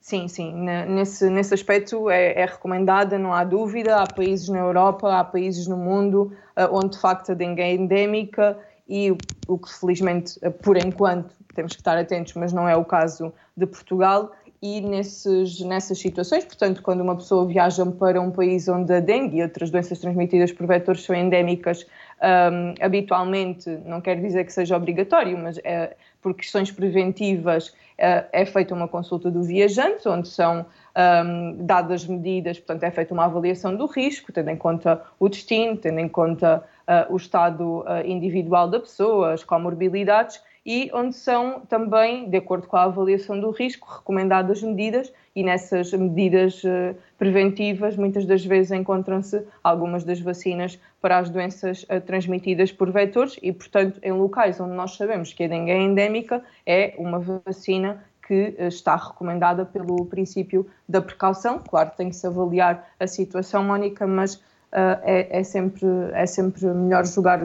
Sim, 0.00 0.26
sim, 0.26 0.52
nesse, 0.88 1.30
nesse 1.30 1.54
aspecto 1.54 2.10
é, 2.10 2.32
é, 2.32 2.44
recomendada, 2.44 3.16
não 3.20 3.32
há 3.32 3.44
dúvida. 3.44 4.02
Há 4.02 4.06
países 4.06 4.48
na 4.48 4.58
Europa, 4.58 5.16
há 5.16 5.22
países 5.22 5.68
no 5.68 5.76
mundo 5.76 6.32
uh, 6.56 6.76
onde 6.76 6.96
de 6.96 6.98
facto 6.98 7.30
a 7.30 7.34
dengue 7.34 7.62
é 7.62 7.72
endémica 7.72 8.58
e 8.88 9.12
o, 9.12 9.18
o 9.46 9.56
que 9.56 9.72
felizmente, 9.72 10.40
por 10.60 10.76
enquanto, 10.76 11.32
temos 11.54 11.74
que 11.74 11.80
estar 11.80 11.96
atentos, 11.96 12.34
mas 12.34 12.52
não 12.52 12.68
é 12.68 12.76
o 12.76 12.84
caso 12.84 13.32
de 13.56 13.64
Portugal 13.64 14.32
e 14.62 14.80
nesses, 14.80 15.58
nessas 15.60 15.98
situações, 15.98 16.44
portanto, 16.44 16.82
quando 16.82 17.00
uma 17.00 17.16
pessoa 17.16 17.44
viaja 17.44 17.84
para 17.84 18.20
um 18.20 18.30
país 18.30 18.68
onde 18.68 18.92
a 18.92 19.00
dengue 19.00 19.38
e 19.38 19.42
outras 19.42 19.70
doenças 19.70 19.98
transmitidas 19.98 20.52
por 20.52 20.68
vetores 20.68 21.02
são 21.02 21.16
endémicas, 21.16 21.84
um, 22.22 22.74
habitualmente, 22.80 23.68
não 23.84 24.00
quer 24.00 24.20
dizer 24.20 24.44
que 24.44 24.52
seja 24.52 24.76
obrigatório, 24.76 25.36
mas 25.36 25.58
é, 25.64 25.96
por 26.22 26.32
questões 26.32 26.70
preventivas 26.70 27.74
é, 27.98 28.24
é 28.32 28.46
feita 28.46 28.72
uma 28.72 28.86
consulta 28.86 29.32
do 29.32 29.42
viajante, 29.42 30.08
onde 30.08 30.28
são 30.28 30.64
um, 30.96 31.56
dadas 31.66 32.06
medidas, 32.06 32.56
portanto, 32.60 32.84
é 32.84 32.90
feita 32.92 33.12
uma 33.12 33.24
avaliação 33.24 33.74
do 33.74 33.86
risco, 33.86 34.30
tendo 34.30 34.50
em 34.50 34.56
conta 34.56 35.02
o 35.18 35.28
destino, 35.28 35.76
tendo 35.76 35.98
em 35.98 36.08
conta 36.08 36.62
uh, 36.86 37.12
o 37.12 37.16
estado 37.16 37.80
uh, 37.80 38.06
individual 38.06 38.68
da 38.68 38.78
pessoa, 38.78 39.32
as 39.32 39.42
comorbilidades, 39.42 40.40
e 40.64 40.90
onde 40.94 41.14
são 41.14 41.60
também, 41.60 42.30
de 42.30 42.36
acordo 42.36 42.66
com 42.68 42.76
a 42.76 42.84
avaliação 42.84 43.38
do 43.38 43.50
risco, 43.50 43.88
recomendadas 43.98 44.62
medidas 44.62 45.12
e 45.34 45.42
nessas 45.42 45.92
medidas 45.92 46.62
uh, 46.62 46.94
preventivas 47.18 47.96
muitas 47.96 48.24
das 48.26 48.44
vezes 48.44 48.70
encontram-se 48.70 49.44
algumas 49.62 50.04
das 50.04 50.20
vacinas 50.20 50.78
para 51.00 51.18
as 51.18 51.28
doenças 51.28 51.82
uh, 51.84 52.00
transmitidas 52.00 52.70
por 52.70 52.90
vetores 52.92 53.36
e, 53.42 53.52
portanto, 53.52 53.98
em 54.02 54.12
locais 54.12 54.60
onde 54.60 54.74
nós 54.74 54.96
sabemos 54.96 55.32
que 55.32 55.44
a 55.44 55.48
dengue 55.48 55.72
é 55.72 55.80
endémica, 55.80 56.44
é 56.64 56.94
uma 56.96 57.18
vacina 57.18 58.04
que 58.26 58.54
uh, 58.56 58.68
está 58.68 58.94
recomendada 58.94 59.64
pelo 59.64 60.06
princípio 60.06 60.66
da 60.88 61.02
precaução. 61.02 61.58
Claro, 61.58 61.90
tem 61.96 62.08
que 62.08 62.16
se 62.16 62.26
avaliar 62.26 62.88
a 63.00 63.06
situação, 63.08 63.64
Mónica, 63.64 64.06
mas 64.06 64.40
é, 64.72 65.40
é, 65.40 65.42
sempre, 65.42 65.86
é 66.14 66.24
sempre 66.24 66.64
melhor 66.66 67.04
jogar 67.04 67.40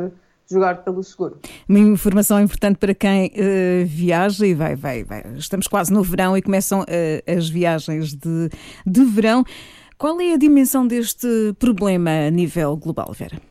jogar 0.49 0.83
pelo 0.83 1.03
seguro. 1.03 1.39
Uma 1.67 1.79
informação 1.79 2.39
importante 2.39 2.77
para 2.77 2.93
quem 2.93 3.27
uh, 3.27 3.85
viaja 3.85 4.45
e 4.45 4.53
vai, 4.53 4.75
vai, 4.75 5.03
vai. 5.03 5.23
Estamos 5.35 5.67
quase 5.67 5.91
no 5.91 6.03
verão 6.03 6.37
e 6.37 6.41
começam 6.41 6.81
uh, 6.81 6.85
as 7.37 7.49
viagens 7.49 8.13
de, 8.13 8.49
de 8.85 9.03
verão. 9.03 9.43
Qual 9.97 10.19
é 10.21 10.33
a 10.33 10.37
dimensão 10.37 10.87
deste 10.87 11.27
problema 11.57 12.27
a 12.27 12.29
nível 12.29 12.77
global, 12.77 13.11
Vera? 13.13 13.41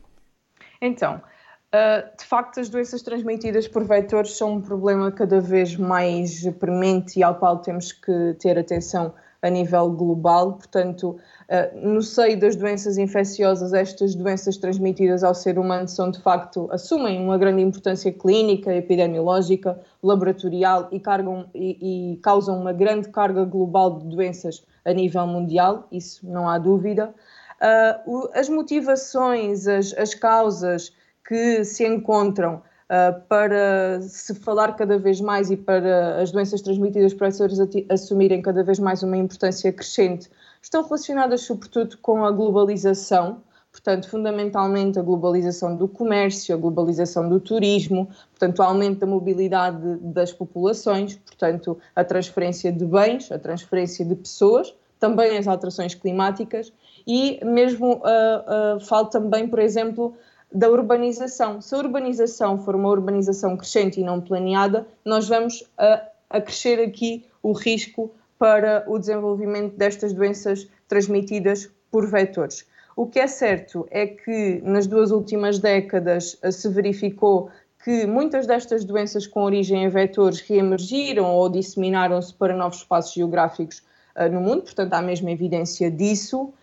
Então, 0.81 1.15
uh, 1.15 2.17
de 2.17 2.25
facto, 2.25 2.59
as 2.59 2.69
doenças 2.69 3.01
transmitidas 3.01 3.67
por 3.67 3.83
vetores 3.83 4.37
são 4.37 4.53
um 4.53 4.61
problema 4.61 5.11
cada 5.11 5.41
vez 5.41 5.75
mais 5.75 6.43
premente 6.53 7.19
e 7.19 7.23
ao 7.23 7.35
qual 7.35 7.59
temos 7.59 7.91
que 7.91 8.35
ter 8.39 8.57
atenção 8.57 9.13
a 9.41 9.49
nível 9.49 9.89
global. 9.91 10.53
Portanto, 10.53 11.17
eh, 11.47 11.71
no 11.75 12.01
seio 12.01 12.39
das 12.39 12.55
doenças 12.55 12.97
infecciosas, 12.97 13.73
estas 13.73 14.15
doenças 14.15 14.57
transmitidas 14.57 15.23
ao 15.23 15.33
ser 15.33 15.59
humano 15.59 15.87
são 15.87 16.11
de 16.11 16.19
facto, 16.19 16.67
assumem 16.71 17.23
uma 17.23 17.37
grande 17.37 17.61
importância 17.61 18.11
clínica, 18.11 18.73
epidemiológica, 18.73 19.79
laboratorial 20.01 20.87
e, 20.91 20.99
cargam, 20.99 21.49
e, 21.53 22.13
e 22.13 22.17
causam 22.17 22.59
uma 22.59 22.73
grande 22.73 23.09
carga 23.09 23.45
global 23.45 23.99
de 23.99 24.07
doenças 24.07 24.63
a 24.83 24.93
nível 24.93 25.27
mundial, 25.27 25.87
isso 25.91 26.27
não 26.29 26.47
há 26.47 26.57
dúvida. 26.57 27.13
Uh, 27.61 28.29
as 28.33 28.47
motivações, 28.47 29.67
as, 29.67 29.93
as, 29.97 30.13
causas 30.13 30.93
que 31.27 31.63
se 31.63 31.85
encontram 31.85 32.61
uh, 32.89 33.21
para 33.27 34.01
se 34.01 34.33
falar 34.35 34.73
cada 34.75 34.97
vez 34.97 35.21
mais 35.21 35.51
e 35.51 35.57
para 35.57 36.21
as 36.21 36.31
doenças 36.31 36.61
transmitidas 36.61 37.13
por 37.13 37.27
essas 37.27 37.57
assumirem 37.89 38.41
cada 38.41 38.63
vez 38.63 38.79
mais 38.79 39.03
uma 39.03 39.17
importância 39.17 39.71
crescente 39.71 40.29
estão 40.61 40.83
relacionadas 40.83 41.41
sobretudo 41.41 41.97
com 41.99 42.25
a 42.25 42.31
globalização, 42.31 43.41
portanto, 43.71 44.09
fundamentalmente 44.09 44.99
a 44.99 45.01
globalização 45.01 45.75
do 45.75 45.87
comércio, 45.87 46.53
a 46.53 46.57
globalização 46.57 47.29
do 47.29 47.39
turismo, 47.39 48.09
portanto, 48.31 48.59
o 48.59 48.63
aumento 48.63 48.99
da 48.99 49.07
mobilidade 49.07 49.97
das 50.01 50.33
populações, 50.33 51.15
portanto, 51.15 51.77
a 51.95 52.03
transferência 52.03 52.71
de 52.71 52.85
bens, 52.85 53.31
a 53.31 53.39
transferência 53.39 54.03
de 54.03 54.15
pessoas, 54.15 54.73
também 54.99 55.37
as 55.37 55.47
alterações 55.47 55.93
climáticas 55.93 56.73
e 57.05 57.39
mesmo 57.45 57.97
uh, 57.97 58.77
uh, 58.77 58.79
falo 58.79 59.05
também, 59.05 59.47
por 59.47 59.59
exemplo, 59.59 60.15
da 60.53 60.69
urbanização. 60.69 61.61
Se 61.61 61.75
a 61.75 61.77
urbanização 61.77 62.57
for 62.59 62.75
uma 62.75 62.89
urbanização 62.89 63.57
crescente 63.57 63.99
e 63.99 64.03
não 64.03 64.21
planeada, 64.21 64.87
nós 65.03 65.27
vamos 65.27 65.61
uh, 65.61 66.01
acrescer 66.29 66.79
aqui 66.79 67.25
o 67.43 67.51
risco 67.51 68.11
para 68.39 68.83
o 68.87 68.97
desenvolvimento 68.97 69.75
destas 69.75 70.13
doenças 70.13 70.67
transmitidas 70.87 71.69
por 71.91 72.07
vetores. 72.07 72.65
O 72.95 73.05
que 73.05 73.19
é 73.19 73.27
certo 73.27 73.87
é 73.91 74.07
que 74.07 74.61
nas 74.63 74.87
duas 74.87 75.11
últimas 75.11 75.59
décadas 75.59 76.37
se 76.51 76.69
verificou 76.69 77.49
que 77.83 78.05
muitas 78.05 78.47
destas 78.47 78.83
doenças 78.83 79.27
com 79.27 79.43
origem 79.43 79.83
em 79.83 79.89
vetores 79.89 80.41
reemergiram 80.41 81.25
ou 81.25 81.47
disseminaram-se 81.47 82.33
para 82.33 82.55
novos 82.55 82.79
espaços 82.79 83.13
geográficos 83.13 83.83
uh, 84.15 84.31
no 84.31 84.41
mundo, 84.41 84.63
portanto 84.63 84.93
há 84.93 85.01
mesmo 85.01 85.29
evidência 85.29 85.89
disso. 85.91 86.53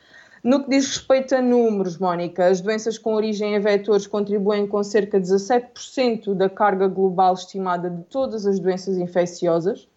No 0.44 0.62
que 0.62 0.68
diz 0.68 0.86
respeito 0.88 1.34
a 1.34 1.40
números, 1.40 1.96
Mónica, 1.96 2.46
as 2.46 2.60
doenças 2.60 2.98
com 2.98 3.14
origem 3.14 3.54
em 3.54 3.60
vetores 3.60 4.06
contribuem 4.06 4.66
com 4.66 4.84
cerca 4.84 5.18
de 5.18 5.26
17% 5.26 6.34
da 6.34 6.50
carga 6.50 6.86
global 6.86 7.32
estimada 7.32 7.88
de 7.88 8.02
todas 8.02 8.46
as 8.46 8.60
doenças 8.60 8.98
infecciosas. 8.98 9.88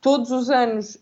Todos 0.00 0.30
os 0.30 0.48
anos, 0.48 0.96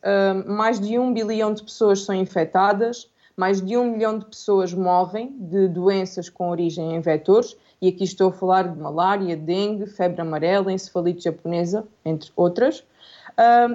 mais 0.47 0.81
de 0.81 0.99
um 0.99 1.13
bilhão 1.13 1.53
de 1.53 1.63
pessoas 1.63 2.03
são 2.03 2.15
infectadas, 2.15 3.11
mais 3.37 3.61
de 3.61 3.77
um 3.77 3.91
milhão 3.91 4.19
de 4.19 4.25
pessoas 4.25 4.73
morrem 4.73 5.37
de 5.39 5.69
doenças 5.69 6.31
com 6.31 6.49
origem 6.49 6.95
em 6.95 7.01
vetores, 7.01 7.55
e 7.83 7.89
aqui 7.89 8.05
estou 8.05 8.31
a 8.31 8.33
falar 8.33 8.73
de 8.73 8.79
malária, 8.81 9.37
dengue, 9.37 9.85
febre 9.85 10.23
amarela, 10.23 10.73
encefalite 10.73 11.25
japonesa, 11.25 11.87
entre 12.07 12.31
outras. 12.35 12.83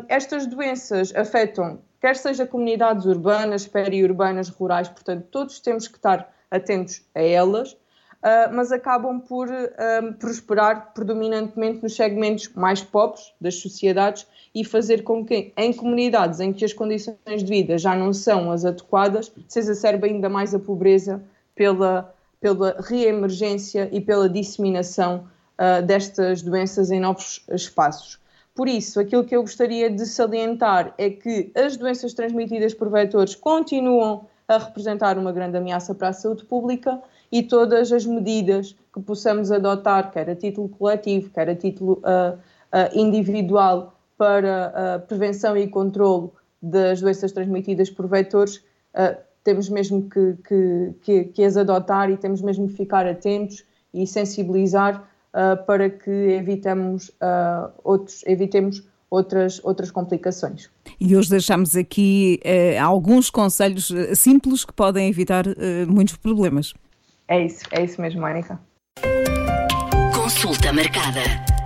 estas 0.08 0.48
doenças 0.48 1.14
afetam, 1.16 1.78
quer 2.00 2.16
seja 2.16 2.46
comunidades 2.46 3.06
urbanas, 3.06 3.68
periurbanas, 3.68 4.50
rurais, 4.50 4.88
portanto, 4.88 5.28
todos 5.30 5.60
temos 5.60 5.88
que 5.88 5.98
estar 5.98 6.34
atentos 6.50 7.02
a 7.14 7.22
elas, 7.22 7.74
uh, 7.74 8.54
mas 8.54 8.72
acabam 8.72 9.20
por 9.20 9.48
prosperar 10.20 10.94
predominantemente 10.94 11.84
nos 11.84 11.96
segmentos 11.96 12.50
mais 12.56 12.82
pobres 12.82 13.34
das 13.40 13.56
sociedades 13.56 14.26
e 14.54 14.66
fazer 14.66 15.04
com 15.04 15.26
que, 15.26 15.54
em 15.56 15.74
comunidades 15.74 16.40
em 16.40 16.52
que 16.52 16.66
as 16.66 16.74
condições 16.74 17.18
de 17.44 17.46
vida 17.46 17.78
já 17.78 17.96
não 17.96 18.14
são 18.14 18.52
as 18.52 18.66
adequadas, 18.66 19.32
se 19.48 19.60
exacerbe 19.60 20.08
ainda 20.08 20.30
mais 20.30 20.56
a 20.56 20.60
pobreza 20.60 21.24
pela, 21.56 22.14
pela 22.40 22.76
reemergência 22.80 23.90
e 23.92 24.02
pela 24.02 24.30
disseminação 24.30 25.28
uh, 25.60 25.86
destas 25.86 26.42
doenças 26.42 26.90
em 26.90 27.00
novos 27.00 27.46
espaços. 27.52 28.20
Por 28.56 28.68
isso, 28.68 29.00
aquilo 29.00 29.24
que 29.24 29.36
eu 29.36 29.42
gostaria 29.42 29.90
de 29.90 30.06
salientar 30.06 30.94
é 30.98 31.10
que 31.10 31.52
as 31.56 31.78
doenças 31.78 32.14
transmitidas 32.14 32.74
por 32.74 32.90
vetores 32.90 33.36
continuam 33.36 34.26
a 34.48 34.58
representar 34.58 35.18
uma 35.18 35.32
grande 35.32 35.58
ameaça 35.58 35.94
para 35.94 36.10
a 36.10 36.14
saúde 36.14 36.44
pública 36.46 37.02
e 37.32 37.44
todas 37.44 37.92
as 37.92 38.06
medidas 38.06 38.76
que 38.94 39.00
possamos 39.00 39.52
adotar, 39.52 40.12
quer 40.12 40.30
a 40.30 40.36
título 40.36 40.68
coletivo, 40.68 41.30
quer 41.30 41.50
a 41.50 41.56
título 41.56 42.02
uh, 42.04 42.36
uh, 42.36 43.00
individual, 43.00 43.94
para 44.20 44.96
a 44.96 45.00
prevenção 45.00 45.56
e 45.56 45.66
controlo 45.66 46.34
das 46.62 47.00
doenças 47.00 47.32
transmitidas 47.32 47.90
por 47.90 48.06
vetores, 48.06 48.58
uh, 48.94 49.16
temos 49.46 49.70
mesmo 49.70 50.10
que, 50.10 50.36
que, 50.46 50.94
que, 51.02 51.24
que, 51.24 51.44
as 51.46 51.56
adotar 51.56 52.12
e 52.12 52.18
temos 52.18 52.42
mesmo 52.42 52.68
que 52.68 52.74
ficar 52.74 53.08
atentos 53.08 53.64
e 53.94 54.06
sensibilizar 54.06 55.09
para 55.66 55.90
que 55.90 56.10
evitemos, 56.10 57.12
outros, 57.84 58.24
evitemos 58.26 58.84
outras, 59.10 59.60
outras 59.64 59.92
complicações. 59.92 60.70
E 61.00 61.16
hoje 61.16 61.30
deixamos 61.30 61.76
aqui 61.76 62.40
uh, 62.44 62.84
alguns 62.84 63.30
conselhos 63.30 63.92
simples 64.16 64.64
que 64.64 64.74
podem 64.74 65.08
evitar 65.10 65.48
uh, 65.48 65.54
muitos 65.88 66.16
problemas. 66.18 66.74
É 67.28 67.46
isso, 67.46 67.64
é 67.72 67.84
isso 67.84 68.02
mesmo, 68.02 68.22
Mónica. 68.22 68.60
Consulta 70.16 70.74
marcada. 70.74 71.59